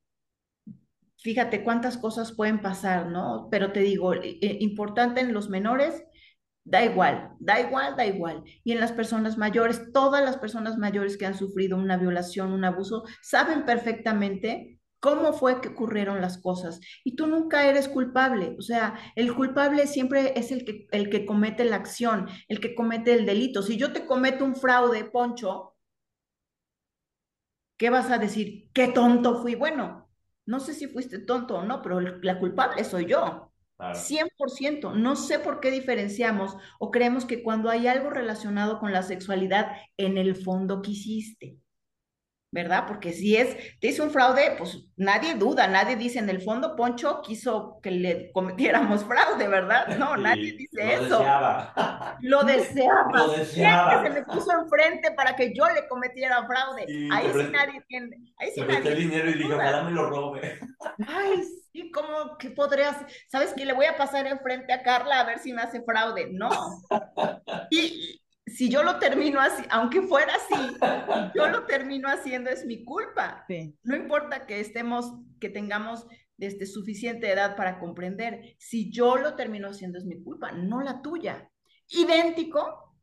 fíjate 1.18 1.62
cuántas 1.62 1.96
cosas 1.96 2.32
pueden 2.32 2.60
pasar, 2.60 3.06
¿no? 3.06 3.48
Pero 3.50 3.72
te 3.72 3.80
digo, 3.80 4.14
eh, 4.14 4.38
importante 4.60 5.20
en 5.20 5.32
los 5.32 5.48
menores, 5.48 6.02
da 6.70 6.84
igual, 6.84 7.34
da 7.40 7.60
igual, 7.60 7.96
da 7.96 8.06
igual. 8.06 8.44
Y 8.64 8.72
en 8.72 8.80
las 8.80 8.92
personas 8.92 9.36
mayores, 9.36 9.92
todas 9.92 10.24
las 10.24 10.36
personas 10.38 10.78
mayores 10.78 11.16
que 11.16 11.26
han 11.26 11.36
sufrido 11.36 11.76
una 11.76 11.96
violación, 11.96 12.52
un 12.52 12.64
abuso, 12.64 13.04
saben 13.22 13.64
perfectamente 13.66 14.78
cómo 15.00 15.32
fue 15.32 15.60
que 15.60 15.68
ocurrieron 15.68 16.20
las 16.20 16.38
cosas. 16.38 16.80
Y 17.04 17.16
tú 17.16 17.26
nunca 17.26 17.66
eres 17.66 17.88
culpable. 17.88 18.54
O 18.58 18.62
sea, 18.62 18.94
el 19.16 19.34
culpable 19.34 19.86
siempre 19.88 20.32
es 20.38 20.52
el 20.52 20.64
que, 20.64 20.86
el 20.92 21.10
que 21.10 21.26
comete 21.26 21.64
la 21.64 21.76
acción, 21.76 22.28
el 22.48 22.60
que 22.60 22.74
comete 22.76 23.14
el 23.14 23.26
delito. 23.26 23.62
Si 23.62 23.76
yo 23.76 23.92
te 23.92 24.06
cometo 24.06 24.44
un 24.44 24.54
fraude, 24.54 25.04
Poncho, 25.04 25.74
¿qué 27.76 27.90
vas 27.90 28.10
a 28.10 28.18
decir? 28.18 28.70
¿Qué 28.72 28.88
tonto 28.88 29.42
fui? 29.42 29.54
Bueno, 29.56 30.08
no 30.46 30.60
sé 30.60 30.74
si 30.74 30.86
fuiste 30.88 31.18
tonto 31.18 31.56
o 31.58 31.64
no, 31.64 31.82
pero 31.82 32.00
la 32.00 32.38
culpable 32.38 32.84
soy 32.84 33.06
yo. 33.06 33.49
100%. 33.92 34.94
No 34.94 35.16
sé 35.16 35.38
por 35.38 35.60
qué 35.60 35.70
diferenciamos 35.70 36.56
o 36.78 36.90
creemos 36.90 37.24
que 37.24 37.42
cuando 37.42 37.70
hay 37.70 37.86
algo 37.86 38.10
relacionado 38.10 38.78
con 38.78 38.92
la 38.92 39.02
sexualidad, 39.02 39.72
en 39.96 40.18
el 40.18 40.36
fondo 40.36 40.82
quisiste. 40.82 41.56
¿Verdad? 42.52 42.84
Porque 42.88 43.12
si 43.12 43.36
es, 43.36 43.56
te 43.80 43.88
hizo 43.88 44.02
un 44.02 44.10
fraude, 44.10 44.56
pues 44.58 44.84
nadie 44.96 45.34
duda, 45.34 45.68
nadie 45.68 45.94
dice 45.96 46.18
en 46.18 46.28
el 46.28 46.42
fondo 46.42 46.74
Poncho 46.74 47.20
quiso 47.22 47.78
que 47.80 47.92
le 47.92 48.32
cometiéramos 48.32 49.04
fraude, 49.04 49.46
¿verdad? 49.46 49.96
No, 49.98 50.16
nadie 50.16 50.52
dice 50.52 50.82
lo 50.84 50.90
eso. 50.90 51.18
Deseaba. 51.18 52.16
Lo 52.20 52.42
deseaba. 52.44 53.12
Lo 53.12 53.32
deseaba. 53.32 54.02
Se 54.02 54.10
me 54.10 54.22
puso 54.24 54.50
enfrente 54.52 55.12
para 55.12 55.36
que 55.36 55.52
yo 55.54 55.64
le 55.68 55.86
cometiera 55.88 56.44
fraude. 56.46 56.86
Sí, 56.86 57.08
ahí 57.12 57.30
sí 57.32 57.48
nadie 57.52 57.84
tiene. 57.86 58.16
Ahí 58.36 58.48
sí 58.48 58.60
Se 58.60 58.66
metió 58.66 58.90
nadie 58.90 58.92
el 58.92 58.98
dinero 58.98 59.30
y 59.30 59.42
duda. 59.42 59.56
ojalá 59.56 59.82
me 59.84 59.90
lo 59.92 60.10
robe. 60.10 60.58
Ay, 61.06 61.42
sí, 61.72 61.90
¿cómo 61.92 62.36
que 62.36 62.50
podrías? 62.50 62.96
¿Sabes 63.28 63.52
que 63.54 63.64
le 63.64 63.74
voy 63.74 63.86
a 63.86 63.96
pasar 63.96 64.26
enfrente 64.26 64.72
a 64.72 64.82
Carla 64.82 65.20
a 65.20 65.24
ver 65.24 65.38
si 65.38 65.52
me 65.52 65.62
hace 65.62 65.82
fraude? 65.82 66.28
No. 66.32 66.50
Y 67.70 68.20
si 68.46 68.68
yo 68.68 68.82
lo 68.82 68.98
termino 68.98 69.40
así, 69.40 69.62
aunque 69.70 70.02
fuera 70.02 70.32
así, 70.34 70.76
yo 71.34 71.48
lo 71.48 71.66
termino 71.66 72.08
haciendo, 72.08 72.50
es 72.50 72.66
mi 72.66 72.84
culpa. 72.84 73.44
Sí. 73.48 73.76
No 73.82 73.96
importa 73.96 74.46
que 74.46 74.60
estemos, 74.60 75.12
que 75.40 75.48
tengamos 75.48 76.06
desde 76.36 76.66
suficiente 76.66 77.30
edad 77.30 77.54
para 77.54 77.78
comprender, 77.78 78.56
si 78.58 78.90
yo 78.90 79.16
lo 79.16 79.36
termino 79.36 79.68
haciendo 79.68 79.98
es 79.98 80.06
mi 80.06 80.22
culpa, 80.22 80.52
no 80.52 80.80
la 80.82 81.02
tuya. 81.02 81.50
Idéntico 81.88 82.96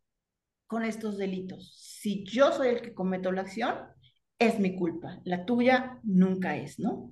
con 0.65 0.83
estos 0.83 1.17
delitos. 1.17 1.73
Si 1.77 2.23
yo 2.25 2.51
soy 2.51 2.69
el 2.69 2.81
que 2.81 2.93
cometo 2.93 3.31
la 3.31 3.41
acción, 3.41 3.75
es 4.39 4.59
mi 4.59 4.75
culpa. 4.75 5.19
La 5.23 5.45
tuya 5.45 5.99
nunca 6.03 6.57
es, 6.57 6.79
¿no? 6.79 7.11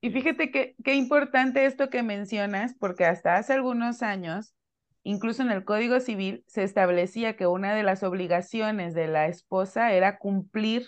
Y 0.00 0.10
fíjate 0.10 0.50
que 0.50 0.76
qué 0.84 0.94
importante 0.94 1.66
esto 1.66 1.90
que 1.90 2.02
mencionas, 2.02 2.74
porque 2.78 3.04
hasta 3.04 3.36
hace 3.36 3.54
algunos 3.54 4.02
años, 4.02 4.54
incluso 5.06 5.42
en 5.42 5.52
el 5.52 5.64
Código 5.64 6.00
Civil, 6.00 6.42
se 6.48 6.64
establecía 6.64 7.36
que 7.36 7.46
una 7.46 7.74
de 7.74 7.84
las 7.84 8.02
obligaciones 8.02 8.92
de 8.92 9.06
la 9.06 9.28
esposa 9.28 9.92
era 9.92 10.18
cumplir 10.18 10.84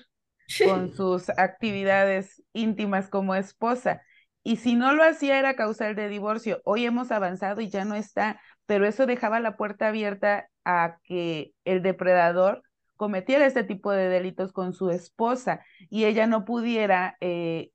con 0.64 0.92
sus 0.92 1.28
actividades 1.30 2.42
íntimas 2.52 3.08
como 3.08 3.36
esposa. 3.36 4.02
Y 4.42 4.56
si 4.56 4.74
no 4.74 4.92
lo 4.92 5.04
hacía 5.04 5.38
era 5.38 5.54
causal 5.54 5.94
de 5.94 6.08
divorcio. 6.08 6.60
Hoy 6.64 6.84
hemos 6.84 7.12
avanzado 7.12 7.60
y 7.60 7.68
ya 7.68 7.84
no 7.84 7.94
está, 7.94 8.40
pero 8.66 8.86
eso 8.88 9.06
dejaba 9.06 9.38
la 9.38 9.56
puerta 9.56 9.88
abierta 9.88 10.48
a 10.64 10.98
que 11.04 11.52
el 11.64 11.82
depredador 11.82 12.62
cometiera 12.96 13.46
este 13.46 13.62
tipo 13.62 13.92
de 13.92 14.08
delitos 14.08 14.52
con 14.52 14.72
su 14.72 14.90
esposa 14.90 15.64
y 15.90 16.06
ella 16.06 16.26
no 16.26 16.44
pudiera 16.44 17.16
eh, 17.20 17.70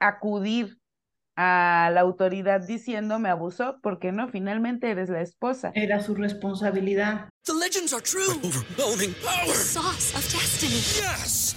acudir 0.00 0.78
a 1.36 1.90
la 1.92 2.00
autoridad 2.00 2.60
diciendo 2.60 3.18
me 3.18 3.28
abusó, 3.28 3.78
porque 3.82 4.12
no, 4.12 4.28
finalmente 4.28 4.90
eres 4.90 5.08
la 5.08 5.20
esposa. 5.20 5.72
Era 5.74 6.00
su 6.00 6.14
responsabilidad. 6.14 7.28
The 7.44 7.54
legends 7.54 7.92
are 7.92 8.02
true. 8.02 8.38
Overwhelming 8.44 9.14
power! 9.24 9.54
Sauce 9.54 10.14
of 10.14 10.22
destiny. 10.32 10.80
Yes! 11.00 11.56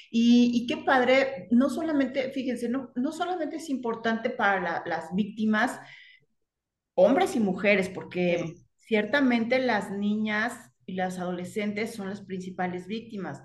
y, 0.11 0.51
y 0.53 0.67
qué 0.67 0.77
padre, 0.79 1.47
no 1.51 1.69
solamente, 1.71 2.31
fíjense, 2.31 2.69
no, 2.69 2.91
no 2.95 3.13
solamente 3.13 3.57
es 3.57 3.69
importante 3.71 4.31
para 4.31 4.61
la- 4.61 4.83
las 4.87 5.15
víctimas, 5.15 5.79
hombres 6.95 7.35
y 7.35 7.39
mujeres, 7.39 7.89
porque 7.89 8.55
ciertamente 8.77 9.59
las 9.59 9.91
niñas 9.91 10.71
y 10.85 10.93
las 10.95 11.19
adolescentes 11.19 11.93
son 11.95 12.09
las 12.09 12.21
principales 12.21 12.87
víctimas, 12.87 13.41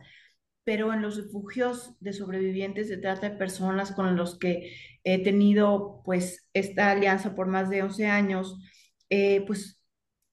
pero 0.64 0.92
en 0.92 1.02
los 1.02 1.16
refugios 1.16 1.94
de 2.00 2.12
sobrevivientes 2.12 2.88
de 2.88 2.98
trata 2.98 3.30
de 3.30 3.36
personas 3.36 3.92
con 3.92 4.16
los 4.16 4.38
que 4.38 4.74
he 5.04 5.22
tenido 5.22 6.02
pues 6.04 6.48
esta 6.54 6.90
alianza 6.90 7.34
por 7.36 7.46
más 7.48 7.70
de 7.70 7.82
11 7.82 8.06
años, 8.06 8.58
eh, 9.10 9.44
pues 9.46 9.82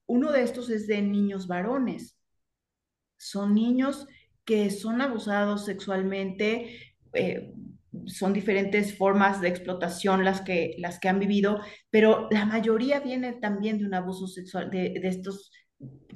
uno 0.06 0.32
de 0.32 0.42
estos 0.42 0.70
es 0.70 0.86
de 0.86 1.02
niños 1.02 1.46
varones. 1.48 2.16
Son 3.16 3.54
niños 3.54 4.06
que 4.44 4.70
son 4.70 5.00
abusados 5.00 5.64
sexualmente, 5.64 6.94
eh, 7.12 7.52
son 8.06 8.32
diferentes 8.32 8.96
formas 8.96 9.40
de 9.40 9.48
explotación 9.48 10.24
las 10.24 10.40
que, 10.40 10.74
las 10.78 10.98
que 10.98 11.08
han 11.08 11.20
vivido, 11.20 11.60
pero 11.90 12.28
la 12.30 12.44
mayoría 12.44 13.00
viene 13.00 13.34
también 13.34 13.78
de 13.78 13.86
un 13.86 13.94
abuso 13.94 14.26
sexual, 14.26 14.70
de, 14.70 14.94
de 15.00 15.08
estos 15.08 15.50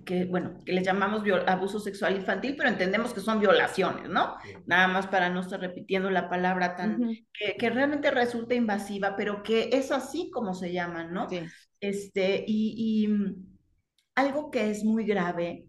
que, 0.04 0.24
bueno, 0.24 0.62
que 0.64 0.72
les 0.72 0.84
llamamos 0.84 1.22
abuso 1.46 1.78
sexual 1.78 2.16
infantil, 2.16 2.54
pero 2.56 2.70
entendemos 2.70 3.12
que 3.12 3.20
son 3.20 3.40
violaciones, 3.40 4.08
¿no? 4.08 4.36
Nada 4.64 4.88
más 4.88 5.06
para 5.06 5.28
no 5.28 5.40
estar 5.40 5.60
repitiendo 5.60 6.10
la 6.10 6.30
palabra 6.30 6.76
tan, 6.76 6.98
que, 7.32 7.56
que 7.58 7.70
realmente 7.70 8.10
resulta 8.10 8.54
invasiva, 8.54 9.16
pero 9.16 9.42
que 9.42 9.68
es 9.72 9.92
así 9.92 10.30
como 10.32 10.54
se 10.54 10.72
llaman, 10.72 11.12
¿no? 11.12 11.28
sí. 11.28 11.40
Este, 11.80 12.42
y, 12.46 13.04
y, 13.04 13.08
mm, 13.08 13.36
algo 14.16 14.50
que 14.50 14.70
es 14.70 14.82
muy 14.82 15.04
grave 15.04 15.67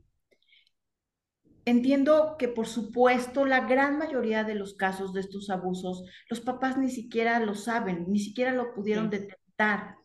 Entiendo 1.70 2.36
que, 2.40 2.48
por 2.48 2.66
supuesto, 2.68 3.46
la 3.46 3.68
gran 3.68 4.00
mayoría 4.00 4.44
de 4.44 4.56
los 4.56 4.74
casos 4.74 5.14
de 5.14 5.20
estos 5.22 5.52
abusos, 5.52 6.04
los 6.28 6.40
papás 6.42 6.78
ni 6.80 6.90
siquiera 6.90 7.40
lo 7.40 7.54
saben, 7.54 8.06
ni 8.10 8.20
siquiera 8.20 8.54
lo 8.54 8.74
pudieron 8.74 9.12
Sí. 9.12 9.18
detectar. 9.20 9.96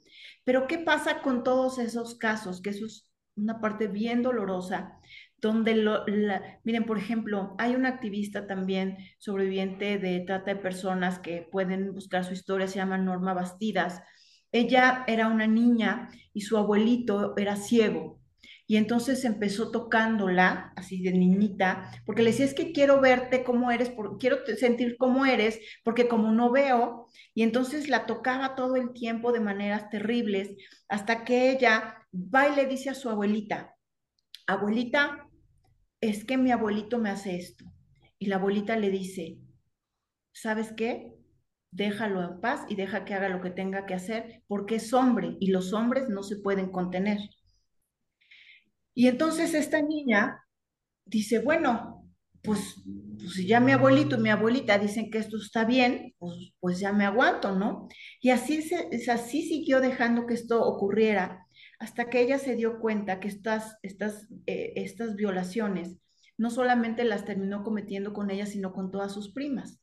Pero, 0.44 0.66
¿qué 0.66 0.76
pasa 0.78 1.22
con 1.22 1.42
todos 1.42 1.78
esos 1.78 2.16
casos? 2.16 2.60
Que 2.60 2.68
eso 2.70 2.84
es 2.84 3.10
una 3.36 3.60
parte 3.62 3.86
bien 3.88 4.22
dolorosa, 4.22 4.98
donde, 5.38 5.74
lo, 5.74 6.06
la- 6.06 6.42
miren, 6.64 6.84
por 6.84 6.98
ejemplo, 6.98 7.54
hay 7.58 7.74
una 7.76 7.88
activista 7.88 8.46
también 8.46 8.98
sobreviviente 9.18 9.98
de 9.98 10.20
trata 10.20 10.54
de 10.54 10.60
personas 10.60 11.18
que 11.18 11.48
pueden 11.50 11.94
buscar 11.94 12.24
su 12.24 12.34
historia, 12.34 12.66
se 12.68 12.76
llama 12.76 12.98
Norma 12.98 13.32
Bastidas. 13.32 14.02
Ella 14.52 15.04
era 15.06 15.28
una 15.28 15.46
niña 15.46 16.10
y 16.34 16.42
su 16.42 16.58
abuelito 16.58 17.34
era 17.38 17.56
ciego. 17.56 18.20
Y 18.66 18.76
entonces 18.76 19.24
empezó 19.24 19.70
tocándola, 19.70 20.72
así 20.76 21.02
de 21.02 21.12
niñita, 21.12 21.90
porque 22.06 22.22
le 22.22 22.30
decía, 22.30 22.46
es 22.46 22.54
que 22.54 22.72
quiero 22.72 23.00
verte 23.00 23.44
cómo 23.44 23.70
eres, 23.70 23.92
quiero 24.18 24.38
sentir 24.56 24.96
cómo 24.98 25.26
eres, 25.26 25.60
porque 25.84 26.08
como 26.08 26.32
no 26.32 26.50
veo, 26.50 27.08
y 27.34 27.42
entonces 27.42 27.88
la 27.88 28.06
tocaba 28.06 28.54
todo 28.54 28.76
el 28.76 28.92
tiempo 28.94 29.32
de 29.32 29.40
maneras 29.40 29.90
terribles, 29.90 30.56
hasta 30.88 31.24
que 31.24 31.50
ella 31.50 32.06
va 32.14 32.48
y 32.48 32.56
le 32.56 32.66
dice 32.66 32.88
a 32.88 32.94
su 32.94 33.10
abuelita, 33.10 33.74
abuelita, 34.46 35.28
es 36.00 36.24
que 36.24 36.36
mi 36.36 36.50
abuelito 36.50 36.98
me 36.98 37.10
hace 37.10 37.36
esto. 37.36 37.64
Y 38.18 38.26
la 38.26 38.36
abuelita 38.36 38.76
le 38.76 38.90
dice, 38.90 39.38
¿sabes 40.32 40.72
qué? 40.72 41.12
Déjalo 41.70 42.22
en 42.22 42.40
paz 42.40 42.64
y 42.68 42.76
deja 42.76 43.04
que 43.04 43.14
haga 43.14 43.28
lo 43.28 43.40
que 43.40 43.50
tenga 43.50 43.84
que 43.84 43.94
hacer, 43.94 44.42
porque 44.46 44.76
es 44.76 44.92
hombre 44.92 45.36
y 45.40 45.50
los 45.50 45.72
hombres 45.72 46.08
no 46.08 46.22
se 46.22 46.36
pueden 46.36 46.70
contener. 46.70 47.18
Y 48.94 49.08
entonces 49.08 49.54
esta 49.54 49.82
niña 49.82 50.44
dice, 51.04 51.40
bueno, 51.40 52.08
pues, 52.42 52.82
pues 53.18 53.34
si 53.34 53.46
ya 53.46 53.60
mi 53.60 53.72
abuelito 53.72 54.16
y 54.16 54.20
mi 54.20 54.30
abuelita 54.30 54.78
dicen 54.78 55.10
que 55.10 55.18
esto 55.18 55.36
está 55.38 55.64
bien, 55.64 56.14
pues, 56.18 56.52
pues 56.60 56.78
ya 56.80 56.92
me 56.92 57.04
aguanto, 57.04 57.56
¿no? 57.56 57.88
Y 58.20 58.30
así, 58.30 58.62
se, 58.62 58.88
así 59.10 59.42
siguió 59.42 59.80
dejando 59.80 60.26
que 60.26 60.34
esto 60.34 60.62
ocurriera 60.64 61.46
hasta 61.78 62.08
que 62.08 62.20
ella 62.20 62.38
se 62.38 62.56
dio 62.56 62.78
cuenta 62.80 63.20
que 63.20 63.28
estas, 63.28 63.76
estas, 63.82 64.28
eh, 64.46 64.72
estas 64.76 65.16
violaciones 65.16 65.98
no 66.36 66.50
solamente 66.50 67.04
las 67.04 67.24
terminó 67.24 67.62
cometiendo 67.62 68.12
con 68.12 68.30
ella, 68.30 68.46
sino 68.46 68.72
con 68.72 68.90
todas 68.90 69.12
sus 69.12 69.32
primas. 69.32 69.80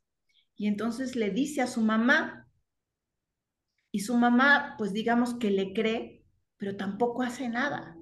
Y 0.56 0.68
entonces 0.68 1.16
le 1.16 1.32
dice 1.32 1.62
a 1.62 1.68
su 1.68 1.82
mamá, 1.82 2.48
y 3.92 4.00
su 4.00 4.16
mamá, 4.16 4.76
pues 4.78 4.94
digamos 4.94 5.34
que 5.34 5.52
le 5.52 5.74
cree, 5.74 6.24
pero 6.58 6.78
tampoco 6.78 7.24
hace 7.24 7.50
nada. 7.50 7.98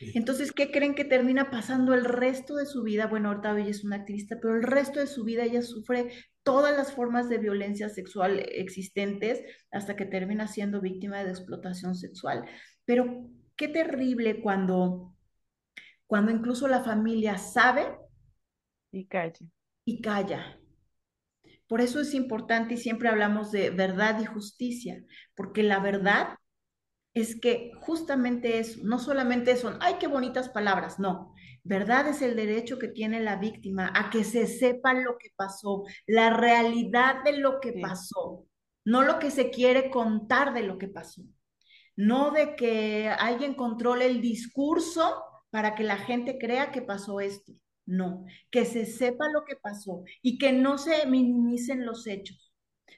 Entonces, 0.00 0.52
¿qué 0.52 0.70
creen 0.70 0.94
que 0.94 1.04
termina 1.04 1.50
pasando 1.50 1.94
el 1.94 2.04
resto 2.04 2.56
de 2.56 2.66
su 2.66 2.82
vida? 2.82 3.06
Bueno, 3.06 3.28
ahorita 3.28 3.58
ella 3.58 3.70
es 3.70 3.84
una 3.84 3.96
activista, 3.96 4.38
pero 4.40 4.56
el 4.56 4.62
resto 4.62 5.00
de 5.00 5.06
su 5.06 5.24
vida 5.24 5.44
ella 5.44 5.62
sufre 5.62 6.12
todas 6.42 6.76
las 6.76 6.92
formas 6.92 7.28
de 7.28 7.38
violencia 7.38 7.88
sexual 7.88 8.38
existentes 8.38 9.42
hasta 9.70 9.96
que 9.96 10.04
termina 10.04 10.46
siendo 10.46 10.80
víctima 10.80 11.22
de 11.24 11.30
explotación 11.30 11.94
sexual. 11.94 12.44
Pero 12.84 13.28
qué 13.56 13.68
terrible 13.68 14.40
cuando, 14.40 15.14
cuando 16.06 16.30
incluso 16.32 16.68
la 16.68 16.82
familia 16.82 17.36
sabe 17.38 17.86
y 18.90 19.06
calla. 19.06 19.46
Y 19.84 20.00
calla. 20.00 20.58
Por 21.66 21.82
eso 21.82 22.00
es 22.00 22.14
importante 22.14 22.74
y 22.74 22.78
siempre 22.78 23.08
hablamos 23.08 23.52
de 23.52 23.70
verdad 23.70 24.18
y 24.20 24.24
justicia, 24.24 25.04
porque 25.34 25.62
la 25.62 25.80
verdad 25.80 26.38
es 27.14 27.40
que 27.40 27.72
justamente 27.80 28.58
eso, 28.58 28.80
no 28.84 28.98
solamente 28.98 29.56
son, 29.56 29.78
ay, 29.80 29.94
qué 29.98 30.06
bonitas 30.06 30.48
palabras, 30.48 30.98
no. 30.98 31.34
Verdad 31.64 32.08
es 32.08 32.22
el 32.22 32.36
derecho 32.36 32.78
que 32.78 32.88
tiene 32.88 33.20
la 33.20 33.36
víctima 33.36 33.92
a 33.94 34.10
que 34.10 34.24
se 34.24 34.46
sepa 34.46 34.94
lo 34.94 35.18
que 35.18 35.30
pasó, 35.36 35.84
la 36.06 36.30
realidad 36.30 37.22
de 37.24 37.38
lo 37.38 37.60
que 37.60 37.74
pasó, 37.80 38.46
no 38.84 39.02
lo 39.02 39.18
que 39.18 39.30
se 39.30 39.50
quiere 39.50 39.90
contar 39.90 40.54
de 40.54 40.62
lo 40.62 40.78
que 40.78 40.88
pasó. 40.88 41.22
No 41.96 42.30
de 42.30 42.54
que 42.54 43.08
alguien 43.08 43.54
controle 43.54 44.06
el 44.06 44.20
discurso 44.20 45.22
para 45.50 45.74
que 45.74 45.82
la 45.82 45.96
gente 45.96 46.38
crea 46.38 46.70
que 46.70 46.82
pasó 46.82 47.20
esto. 47.20 47.52
No, 47.86 48.24
que 48.50 48.66
se 48.66 48.84
sepa 48.84 49.30
lo 49.30 49.44
que 49.46 49.56
pasó 49.56 50.04
y 50.20 50.38
que 50.38 50.52
no 50.52 50.76
se 50.76 51.06
minimicen 51.06 51.86
los 51.86 52.06
hechos 52.06 52.47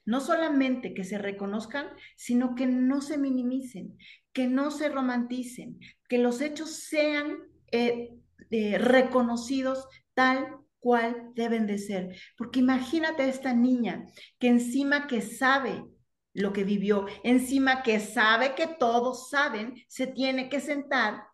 no 0.05 0.21
solamente 0.21 0.95
que 0.95 1.05
se 1.05 1.19
reconozcan, 1.19 1.87
sino 2.17 2.55
que 2.55 2.67
no 2.67 3.01
se 3.01 3.19
minimicen, 3.19 3.97
que 4.33 4.47
no 4.47 4.71
se 4.71 4.89
romanticen, 4.89 5.79
que 6.09 6.19
los 6.19 6.41
hechos 6.41 6.71
sean 6.71 7.39
eh, 7.73 8.11
eh, 8.51 8.79
reconocidos 8.79 9.87
tal 10.15 10.57
cual 10.79 11.31
deben 11.35 11.67
de 11.67 11.79
ser. 11.79 12.17
Porque 12.37 12.61
imagínate 12.61 13.23
a 13.23 13.29
esta 13.29 13.55
niña 13.55 14.07
que 14.39 14.49
encima 14.49 15.07
que 15.07 15.21
sabe 15.21 15.85
lo 16.33 16.53
que 16.53 16.65
vivió, 16.65 17.07
encima 17.25 17.83
que 17.83 18.01
sabe 18.01 18.55
que 18.55 18.67
todos 18.67 19.31
saben, 19.31 19.75
se 19.89 20.07
tiene 20.07 20.49
que 20.49 20.61
sentar 20.61 21.25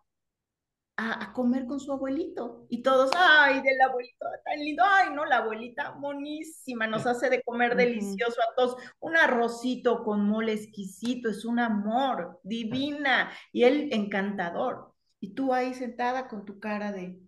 a, 0.97 1.31
comer 1.33 1.65
con 1.67 1.79
su 1.79 1.91
abuelito. 1.91 2.65
Y 2.69 2.81
todos, 2.81 3.11
ay, 3.15 3.61
del 3.61 3.79
abuelito, 3.81 4.25
tan 4.43 4.59
lindo, 4.59 4.83
ay, 4.85 5.13
no, 5.13 5.25
la 5.25 5.37
abuelita 5.37 5.93
monísima, 5.93 6.87
nos 6.87 7.05
hace 7.05 7.29
de 7.29 7.43
comer 7.43 7.75
delicioso 7.75 8.41
a 8.41 8.55
todos. 8.55 8.77
Un 8.99 9.15
arrocito 9.15 10.03
con 10.03 10.27
mole 10.27 10.53
exquisito, 10.53 11.29
es 11.29 11.45
un 11.45 11.59
amor, 11.59 12.39
divina, 12.43 13.31
y 13.51 13.63
él 13.63 13.89
encantador. 13.91 14.93
Y 15.19 15.33
tú 15.35 15.53
ahí 15.53 15.73
sentada 15.73 16.27
con 16.27 16.45
tu 16.45 16.59
cara 16.59 16.91
de, 16.91 17.19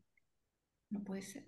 no 0.89 1.03
puede 1.03 1.21
ser. 1.21 1.47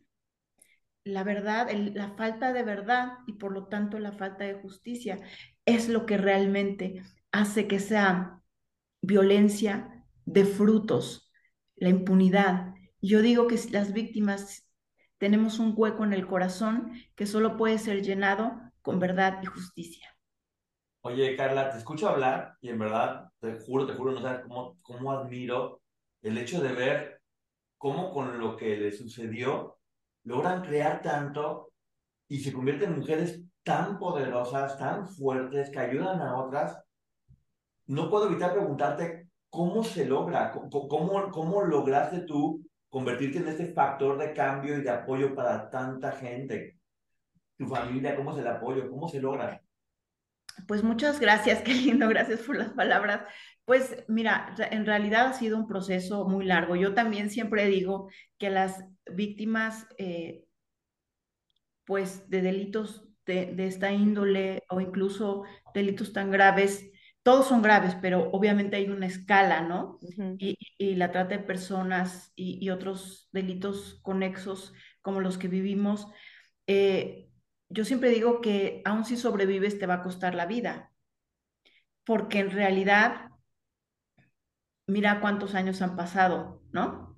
La 1.03 1.23
verdad, 1.23 1.67
la 1.71 2.11
falta 2.11 2.53
de 2.53 2.61
verdad 2.61 3.17
y 3.25 3.33
por 3.33 3.51
lo 3.51 3.67
tanto 3.67 3.97
la 3.97 4.11
falta 4.11 4.43
de 4.43 4.53
justicia 4.53 5.17
es 5.65 5.89
lo 5.89 6.05
que 6.05 6.17
realmente 6.17 7.01
hace 7.31 7.67
que 7.67 7.79
sea 7.79 8.43
violencia 9.01 10.05
de 10.25 10.45
frutos, 10.45 11.30
la 11.81 11.89
impunidad. 11.89 12.75
Yo 13.01 13.23
digo 13.23 13.47
que 13.47 13.59
las 13.71 13.91
víctimas 13.91 14.67
tenemos 15.17 15.57
un 15.57 15.73
hueco 15.75 16.03
en 16.03 16.13
el 16.13 16.27
corazón 16.27 16.93
que 17.15 17.25
solo 17.25 17.57
puede 17.57 17.79
ser 17.79 18.03
llenado 18.03 18.53
con 18.83 18.99
verdad 18.99 19.39
y 19.41 19.47
justicia. 19.47 20.07
Oye, 21.01 21.35
Carla, 21.35 21.71
te 21.71 21.79
escucho 21.79 22.07
hablar 22.07 22.55
y 22.61 22.69
en 22.69 22.77
verdad, 22.77 23.31
te 23.39 23.59
juro, 23.59 23.87
te 23.87 23.95
juro, 23.95 24.11
no 24.11 24.21
sabes 24.21 24.41
cómo, 24.41 24.77
cómo 24.83 25.11
admiro 25.11 25.81
el 26.21 26.37
hecho 26.37 26.61
de 26.61 26.71
ver 26.73 27.21
cómo 27.79 28.13
con 28.13 28.39
lo 28.39 28.55
que 28.55 28.77
le 28.77 28.91
sucedió 28.91 29.79
logran 30.23 30.61
crear 30.61 31.01
tanto 31.01 31.71
y 32.27 32.41
se 32.41 32.53
convierten 32.53 32.91
en 32.91 32.99
mujeres 32.99 33.41
tan 33.63 33.97
poderosas, 33.97 34.77
tan 34.77 35.07
fuertes, 35.07 35.71
que 35.71 35.79
ayudan 35.79 36.21
a 36.21 36.37
otras. 36.37 36.79
No 37.87 38.07
puedo 38.07 38.27
evitar 38.27 38.53
preguntarte 38.53 39.30
¿cómo 39.51 39.83
se 39.83 40.05
logra? 40.05 40.51
¿Cómo, 40.71 41.29
¿Cómo 41.29 41.61
lograste 41.61 42.21
tú 42.21 42.65
convertirte 42.89 43.37
en 43.37 43.49
este 43.49 43.73
factor 43.73 44.17
de 44.17 44.33
cambio 44.33 44.77
y 44.77 44.81
de 44.81 44.89
apoyo 44.89 45.35
para 45.35 45.69
tanta 45.69 46.13
gente? 46.13 46.79
¿Tu 47.57 47.67
familia, 47.67 48.15
cómo 48.15 48.31
es 48.31 48.39
el 48.39 48.47
apoyo? 48.47 48.89
¿Cómo 48.89 49.07
se 49.07 49.21
logra? 49.21 49.61
Pues 50.67 50.83
muchas 50.83 51.19
gracias, 51.19 51.61
qué 51.61 51.73
lindo, 51.73 52.07
gracias 52.07 52.39
por 52.41 52.55
las 52.55 52.69
palabras. 52.69 53.21
Pues 53.65 54.03
mira, 54.07 54.55
en 54.71 54.85
realidad 54.85 55.27
ha 55.27 55.33
sido 55.33 55.57
un 55.57 55.67
proceso 55.67 56.27
muy 56.27 56.45
largo. 56.45 56.75
Yo 56.75 56.93
también 56.93 57.29
siempre 57.29 57.67
digo 57.67 58.09
que 58.37 58.49
las 58.49 58.83
víctimas, 59.13 59.85
eh, 59.97 60.45
pues 61.85 62.29
de 62.29 62.41
delitos 62.41 63.07
de, 63.25 63.53
de, 63.53 63.67
esta 63.67 63.91
índole 63.91 64.63
o 64.69 64.81
incluso 64.81 65.43
delitos 65.73 66.11
tan 66.13 66.31
graves, 66.31 66.90
todos 67.23 67.47
son 67.47 67.61
graves, 67.61 67.95
pero 68.01 68.29
obviamente 68.31 68.75
hay 68.75 68.89
una 68.89 69.05
escala, 69.05 69.61
¿no? 69.61 69.99
y, 70.37 70.57
la 70.95 71.11
trata 71.11 71.37
de 71.37 71.43
personas 71.43 72.31
y, 72.35 72.69
otros 72.69 73.29
delitos 73.31 73.99
conexos 74.01 74.73
como 75.01 75.19
los 75.19 75.37
que 75.37 75.47
vivimos, 75.47 76.07
eh, 76.67 77.29
yo 77.69 77.85
siempre 77.85 78.09
digo 78.09 78.41
que 78.41 78.81
aun 78.85 79.05
si 79.05 79.17
sobrevives 79.17 79.79
te 79.79 79.87
va 79.87 79.95
a 79.95 80.03
costar 80.03 80.35
la 80.35 80.45
vida, 80.45 80.91
porque 82.03 82.39
en 82.39 82.51
realidad, 82.51 83.29
mira 84.87 85.21
cuántos 85.21 85.55
años 85.55 85.81
han 85.81 85.95
pasado, 85.95 86.61
¿no? 86.71 87.11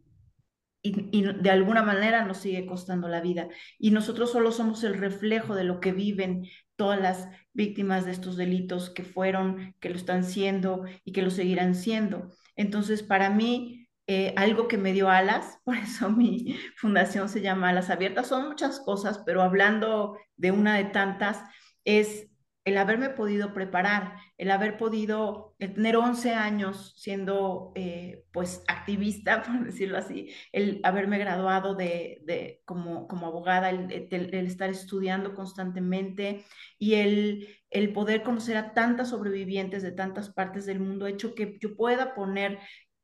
y, 0.84 1.24
de 1.42 1.50
alguna 1.50 1.82
manera 1.82 2.26
nos 2.26 2.38
sigue 2.40 2.66
costando 2.66 3.08
la 3.08 3.22
vida. 3.22 3.48
Y 3.80 3.92
nosotros 3.92 4.32
solo 4.32 4.52
somos 4.52 4.84
el 4.84 4.96
reflejo 4.96 5.56
de 5.56 5.64
lo 5.64 5.80
que 5.80 5.94
viven 5.94 6.46
todas 6.76 7.00
las 7.00 7.30
víctimas 7.54 8.06
de 8.06 8.12
estos 8.12 8.36
delitos 8.38 8.90
que 8.90 9.04
fueron, 9.04 9.76
que 9.80 9.90
lo 9.90 9.96
están 9.96 10.24
siendo 10.24 10.86
y 11.04 11.12
que 11.12 11.22
lo 11.22 11.30
seguirán 11.32 11.76
siendo. 11.76 12.30
Entonces, 12.56 13.04
para 13.04 13.30
mí, 13.30 13.88
eh, 14.08 14.34
algo 14.36 14.68
que 14.68 14.78
me 14.78 14.94
dio 14.94 15.10
alas, 15.10 15.60
por 15.66 15.76
eso 15.78 16.10
mi 16.10 16.58
fundación 16.78 17.30
se 17.30 17.42
llama 17.42 17.70
Alas 17.70 17.90
Abiertas, 17.90 18.28
son 18.28 18.48
muchas 18.48 18.80
cosas, 18.80 19.22
pero 19.26 19.42
hablando 19.42 20.18
de 20.36 20.52
una 20.52 20.76
de 20.78 20.86
tantas, 20.86 21.44
es 21.86 22.30
el 22.66 22.78
haberme 22.78 23.10
podido 23.10 23.54
preparar, 23.54 24.16
el 24.38 24.50
haber 24.50 24.78
podido 24.78 25.56
tener 25.58 25.98
11 25.98 26.34
años 26.34 26.94
siendo 26.98 27.74
eh, 27.76 28.24
pues 28.32 28.64
activista, 28.68 29.44
por 29.44 29.66
decirlo 29.66 29.98
así, 29.98 30.34
el 30.52 30.80
haberme 30.84 31.18
graduado 31.18 31.76
de, 31.76 32.62
como, 32.66 33.08
como 33.08 33.28
abogada, 33.28 33.70
el, 33.70 33.92
estar 34.34 34.70
estudiando 34.70 35.36
constantemente 35.36 36.46
y 36.80 36.96
el, 36.96 37.48
el 37.70 37.92
poder 37.92 38.24
conocer 38.24 38.56
a 38.56 38.74
tantas 38.74 39.10
sobrevivientes 39.10 39.84
de 39.84 39.92
tantas 39.92 40.30
partes 40.30 40.66
del 40.66 40.80
mundo, 40.80 41.06
ha 41.06 41.10
hecho 41.10 41.36
que 41.36 41.58
yo 41.60 41.76
pueda 41.76 42.16
poner 42.16 42.60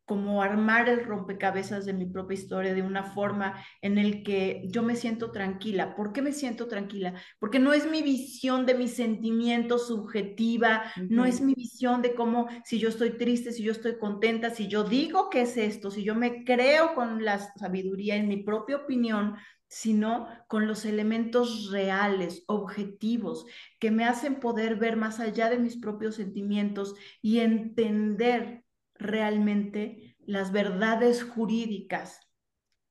como 0.09 0.41
armar 0.41 0.89
el 0.89 1.05
rompecabezas 1.05 1.85
de 1.85 1.93
mi 1.93 2.07
propia 2.07 2.33
historia 2.33 2.73
de 2.73 2.81
una 2.81 3.03
forma 3.03 3.63
en 3.79 3.99
el 3.99 4.23
que 4.23 4.63
yo 4.65 4.81
me 4.81 4.95
siento 4.95 5.29
tranquila. 5.29 5.95
¿Por 5.95 6.13
qué 6.13 6.23
me 6.23 6.31
siento 6.31 6.67
tranquila? 6.67 7.13
Porque 7.37 7.59
no 7.59 7.73
es 7.73 7.85
mi 7.85 8.01
visión 8.01 8.65
de 8.65 8.73
mis 8.73 8.95
sentimientos 8.95 9.85
subjetiva, 9.85 10.81
no 11.09 11.25
es 11.25 11.41
mi 11.41 11.53
visión 11.53 12.01
de 12.01 12.15
cómo 12.15 12.47
si 12.65 12.79
yo 12.79 12.89
estoy 12.89 13.19
triste, 13.19 13.51
si 13.51 13.61
yo 13.61 13.71
estoy 13.71 13.99
contenta, 13.99 14.49
si 14.49 14.67
yo 14.67 14.83
digo 14.83 15.29
que 15.29 15.43
es 15.43 15.57
esto, 15.57 15.91
si 15.91 16.03
yo 16.03 16.15
me 16.15 16.43
creo 16.43 16.95
con 16.95 17.23
la 17.23 17.37
sabiduría 17.59 18.15
en 18.15 18.29
mi 18.29 18.37
propia 18.37 18.77
opinión, 18.77 19.35
sino 19.67 20.27
con 20.47 20.65
los 20.65 20.85
elementos 20.85 21.69
reales, 21.69 22.45
objetivos, 22.47 23.45
que 23.79 23.91
me 23.91 24.05
hacen 24.05 24.39
poder 24.39 24.77
ver 24.77 24.97
más 24.97 25.19
allá 25.19 25.51
de 25.51 25.59
mis 25.59 25.77
propios 25.77 26.15
sentimientos 26.15 26.95
y 27.21 27.41
entender 27.41 28.63
realmente 28.99 30.15
las 30.19 30.51
verdades 30.51 31.23
jurídicas 31.23 32.19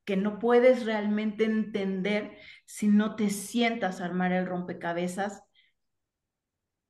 que 0.05 0.17
no 0.17 0.39
puedes 0.39 0.85
realmente 0.85 1.45
entender 1.45 2.39
si 2.65 2.89
no 2.89 3.15
te 3.15 3.31
sientas 3.31 4.01
a 4.01 4.07
armar 4.07 4.33
el 4.33 4.47
rompecabezas 4.47 5.45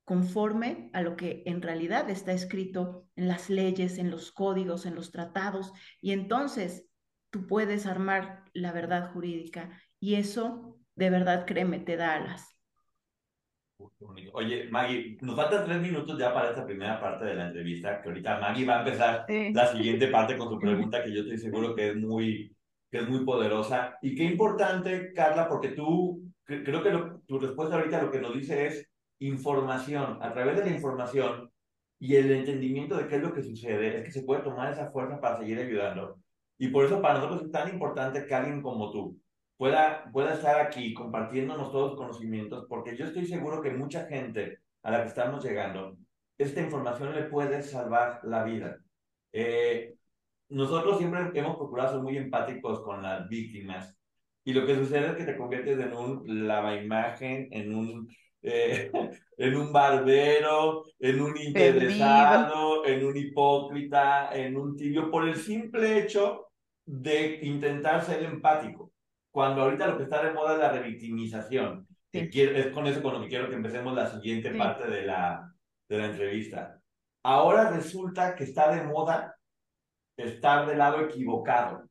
conforme 0.05 0.89
a 0.95 1.03
lo 1.03 1.17
que 1.17 1.43
en 1.45 1.61
realidad 1.61 2.09
está 2.09 2.33
escrito 2.33 3.07
en 3.17 3.29
las 3.29 3.51
leyes, 3.51 3.99
en 3.99 4.11
los 4.11 4.33
códigos, 4.33 4.87
en 4.87 4.95
los 4.95 5.13
tratados, 5.13 5.73
y 6.01 6.13
entonces 6.13 6.87
tú 7.29 7.47
puedes 7.47 7.85
armar 7.85 8.45
la 8.55 8.73
verdad 8.73 9.13
jurídica 9.13 9.83
y 10.01 10.15
eso 10.15 10.79
de 10.99 11.11
verdad, 11.11 11.47
créeme, 11.47 11.79
te 11.79 11.97
da 11.97 12.15
alas. 12.15 12.58
Oye, 14.33 14.69
Maggie, 14.71 15.17
nos 15.23 15.37
faltan 15.37 15.65
tres 15.65 15.81
minutos 15.81 16.19
ya 16.19 16.33
para 16.33 16.51
esta 16.51 16.65
primera 16.65 17.01
parte 17.01 17.25
de 17.25 17.35
la 17.35 17.47
entrevista, 17.47 18.01
que 18.01 18.09
ahorita 18.09 18.41
Maggie 18.41 18.67
va 18.67 18.77
a 18.77 18.79
empezar 18.81 19.25
Sí. 19.29 19.53
la 19.53 19.67
siguiente 19.67 20.09
parte 20.09 20.37
con 20.37 20.49
su 20.49 20.59
pregunta, 20.59 21.03
que 21.03 21.13
yo 21.15 21.21
estoy 21.21 21.39
seguro 21.39 21.75
que 21.75 21.91
es 21.91 21.97
muy, 21.97 22.55
que 22.91 22.99
es 22.99 23.09
muy 23.09 23.25
poderosa. 23.25 23.97
Y 24.03 24.15
qué 24.15 24.25
importante, 24.25 25.13
Carla, 25.15 25.49
porque 25.49 25.69
tú, 25.71 26.23
cre- 26.47 26.65
creo 26.65 26.83
que 26.83 26.91
lo- 26.91 27.21
tu 27.27 27.39
respuesta 27.39 27.77
ahorita 27.77 28.03
lo 28.03 28.11
que 28.11 28.21
nos 28.21 28.35
dice 28.35 28.67
es 28.67 28.89
información. 29.21 30.19
A 30.23 30.33
través 30.33 30.57
de 30.57 30.65
la 30.65 30.71
información 30.77 31.51
y 32.01 32.17
el 32.17 32.31
entendimiento 32.33 32.97
de 32.97 33.07
qué 33.09 33.17
es 33.17 33.23
lo 33.23 33.33
que 33.33 33.43
sucede, 33.43 33.99
es 33.99 34.05
que 34.05 34.11
se 34.13 34.23
puede 34.23 34.43
tomar 34.43 34.73
esa 34.73 34.91
fuerza 34.91 35.21
para 35.21 35.39
seguir 35.39 35.59
ayudando. 35.59 36.19
Y 36.59 36.69
por 36.69 36.85
eso 36.85 37.01
para 37.01 37.15
nosotros 37.15 37.43
es 37.43 37.53
tan 37.53 37.69
importante 37.69 38.27
que 38.27 38.35
alguien 38.35 38.63
como 38.63 38.91
tú 38.91 39.21
pueda, 39.59 40.11
pueda 40.13 40.35
estar 40.35 40.61
aquí 40.61 40.95
compartiéndonos 40.95 41.71
todos 41.71 41.91
los 41.91 41.99
conocimientos, 41.99 42.65
porque 42.69 42.97
yo 42.97 43.05
estoy 43.05 43.27
seguro 43.27 43.61
que 43.61 43.73
mucha 43.73 44.07
gente 44.07 44.61
a 44.83 44.91
la 44.91 45.03
que 45.03 45.09
estamos 45.09 45.45
llegando, 45.45 45.99
esta 46.39 46.63
información 46.63 47.15
le 47.15 47.25
puede 47.25 47.63
salvar 47.63 48.21
la 48.23 48.45
vida. 48.45 48.79
Eh, 49.33 49.95
nosotros 50.49 50.99
siempre 50.99 51.31
hemos 51.35 51.57
procurado 51.57 51.95
ser 51.95 52.01
muy 52.01 52.17
empáticos 52.17 52.81
con 52.83 53.03
las 53.03 53.29
víctimas 53.29 53.99
y 54.45 54.55
lo 54.55 54.65
que 54.65 54.77
sucede 54.77 55.09
es 55.09 55.17
que 55.17 55.25
te 55.25 55.37
conviertes 55.37 55.79
en 55.79 55.93
un 55.93 56.47
lavaimagen, 56.49 57.49
en 57.51 57.75
un, 57.75 58.09
eh, 58.41 58.91
en 59.37 59.57
un 59.57 59.73
barbero, 59.73 60.85
en 60.99 61.21
un 61.21 61.37
interesado, 61.37 62.87
en 62.87 63.05
un 63.05 63.17
hipócrita, 63.17 64.31
en 64.33 64.57
un 64.57 64.77
tibio, 64.77 65.11
por 65.11 65.29
el 65.29 65.37
simple 65.37 65.99
hecho 65.99 66.47
de 66.87 67.41
intentar 67.43 68.03
ser 68.03 68.23
empático. 68.23 68.91
Cuando 69.39 69.63
ahorita 69.63 69.87
lo 69.87 69.97
que 69.97 70.03
está 70.03 70.21
de 70.21 70.33
moda 70.33 70.55
es 70.55 70.59
la 70.59 70.73
revictimización. 70.73 71.87
Sí. 72.13 72.29
es 72.35 72.73
con 72.73 72.89
eso 72.89 73.01
con 73.01 73.15
lo 73.15 73.21
que 73.21 73.29
quiero 73.29 73.49
que 73.49 73.55
empecemos 73.55 73.95
la 73.95 74.11
siguiente 74.11 74.51
Sí. 74.51 74.59
parte 74.59 74.91
de 74.91 75.07
la, 75.07 75.55
de 75.89 75.97
la 75.97 76.07
entrevista. 76.07 76.81
Ahora 77.25 77.71
resulta 77.71 78.35
que 78.35 78.43
está 78.43 78.75
de 78.75 78.83
moda 78.83 79.37
estar 80.17 80.67
del 80.67 80.79
lado 80.79 81.03
equivocado 81.03 81.85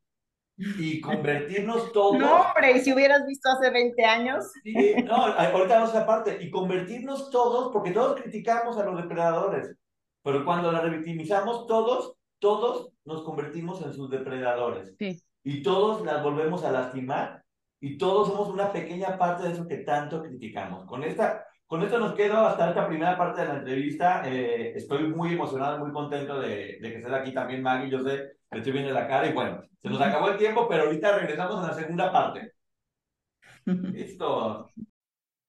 y 0.57 0.99
convertirnos 1.55 1.93
todos. 1.93 2.17
No, 2.17 2.41
hombre, 2.41 2.73
y 2.73 2.79
si 2.81 2.91
hubieras 2.91 3.25
visto 3.25 3.47
hace 3.49 3.69
20 3.69 4.03
años. 4.03 4.51
Sí, 4.61 4.95
no, 5.05 5.15
ahorita 5.15 5.75
vamos 5.75 5.95
a 5.95 5.99
esa 5.99 6.05
parte. 6.05 6.39
Y 6.43 6.51
convertirnos 6.51 7.29
todos, 7.29 7.71
porque 7.71 7.91
todos 7.91 8.19
criticamos 8.19 8.77
a 8.77 8.83
los 8.83 8.97
depredadores, 9.01 9.73
pero 10.21 10.43
cuando 10.43 10.69
la 10.69 10.81
revictimizamos 10.81 11.65
todos, 11.65 12.13
todos 12.39 12.91
nos 13.05 13.23
convertimos 13.23 13.81
en 13.83 13.93
sus 13.93 14.09
depredadores. 14.09 14.93
Sí. 14.99 15.17
Y 15.47 15.61
todos 15.63 16.05
las 16.05 16.21
volvemos 16.21 16.65
a 16.65 16.71
lastimar 16.73 17.41
y 17.79 17.97
todos 17.97 18.27
somos 18.27 18.49
una 18.49 18.69
pequeña 18.69 19.17
parte 19.17 19.43
de 19.43 19.53
eso 19.53 19.65
que 19.65 19.77
tanto 19.77 20.21
criticamos. 20.21 20.85
Con 20.85 21.05
esta, 21.05 21.45
con 21.65 21.81
esto 21.83 21.99
nos 21.99 22.15
quedo 22.15 22.45
hasta 22.45 22.67
esta 22.67 22.85
primera 22.85 23.17
parte 23.17 23.39
de 23.39 23.47
la 23.47 23.53
entrevista. 23.59 24.29
Eh, 24.29 24.73
estoy 24.75 25.07
muy 25.07 25.35
emocionado, 25.35 25.79
muy 25.79 25.93
contento 25.93 26.41
de, 26.41 26.79
de 26.81 26.91
que 26.91 26.97
estés 26.97 27.13
aquí 27.13 27.33
también, 27.33 27.63
Maggie. 27.63 27.89
Yo 27.89 28.03
sé 28.03 28.39
que 28.51 28.57
estoy 28.57 28.73
viendo 28.73 28.91
la 28.91 29.07
cara 29.07 29.25
y 29.25 29.31
bueno, 29.31 29.61
se 29.81 29.87
nos 29.87 30.01
acabó 30.01 30.27
el 30.31 30.37
tiempo, 30.37 30.67
pero 30.67 30.83
ahorita 30.83 31.17
regresamos 31.17 31.63
a 31.63 31.67
la 31.69 31.73
segunda 31.73 32.11
parte. 32.11 32.51
Listo. 33.65 34.69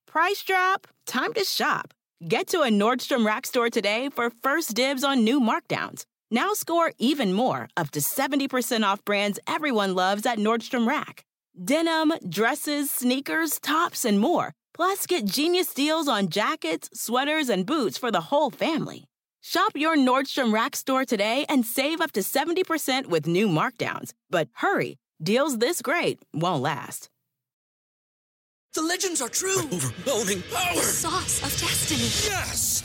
Price 0.07 0.45
drop? 0.45 0.87
Time 1.07 1.33
to 1.35 1.43
shop. 1.43 1.93
Get 2.21 2.47
to 2.53 2.63
a 2.63 2.69
Nordstrom 2.69 3.27
Rack 3.27 3.47
store 3.47 3.69
today 3.69 4.11
for 4.11 4.31
first 4.31 4.77
dibs 4.77 5.03
on 5.03 5.25
new 5.25 5.41
markdowns. 5.41 6.05
Now 6.31 6.53
score 6.53 6.93
even 6.99 7.33
more, 7.33 7.69
up 7.77 7.91
to 7.93 8.01
70% 8.01 8.83
off 8.85 9.03
brands 9.05 9.38
everyone 9.47 9.95
loves 9.95 10.27
at 10.27 10.38
Nordstrom 10.38 10.87
Rack. 10.87 11.25
Denim, 11.62 12.12
dresses, 12.29 12.91
sneakers, 12.91 13.59
tops, 13.59 14.05
and 14.05 14.21
more. 14.21 14.53
Plus, 14.75 15.07
get 15.07 15.25
genius 15.25 15.73
deals 15.73 16.07
on 16.07 16.29
jackets, 16.29 16.91
sweaters, 16.93 17.49
and 17.49 17.64
boots 17.64 17.97
for 17.97 18.11
the 18.11 18.21
whole 18.21 18.51
family. 18.51 19.05
Shop 19.41 19.73
your 19.75 19.97
Nordstrom 19.97 20.53
Rack 20.53 20.77
store 20.77 21.05
today 21.05 21.47
and 21.49 21.64
save 21.64 22.01
up 22.01 22.12
to 22.12 22.21
70% 22.21 23.07
with 23.07 23.27
new 23.27 23.49
markdowns. 23.49 24.12
But 24.29 24.49
hurry, 24.53 24.99
deals 25.23 25.59
this 25.59 25.81
great 25.81 26.21
won't 26.35 26.62
last. 26.62 27.09
The 28.75 28.83
legends 28.83 29.23
are 29.23 29.31
true. 29.31 29.62
overwhelming 29.73 30.43
power! 30.53 30.83
Sauce 30.83 31.43
of 31.43 31.51
destiny. 31.59 32.03
Yes! 32.31 32.85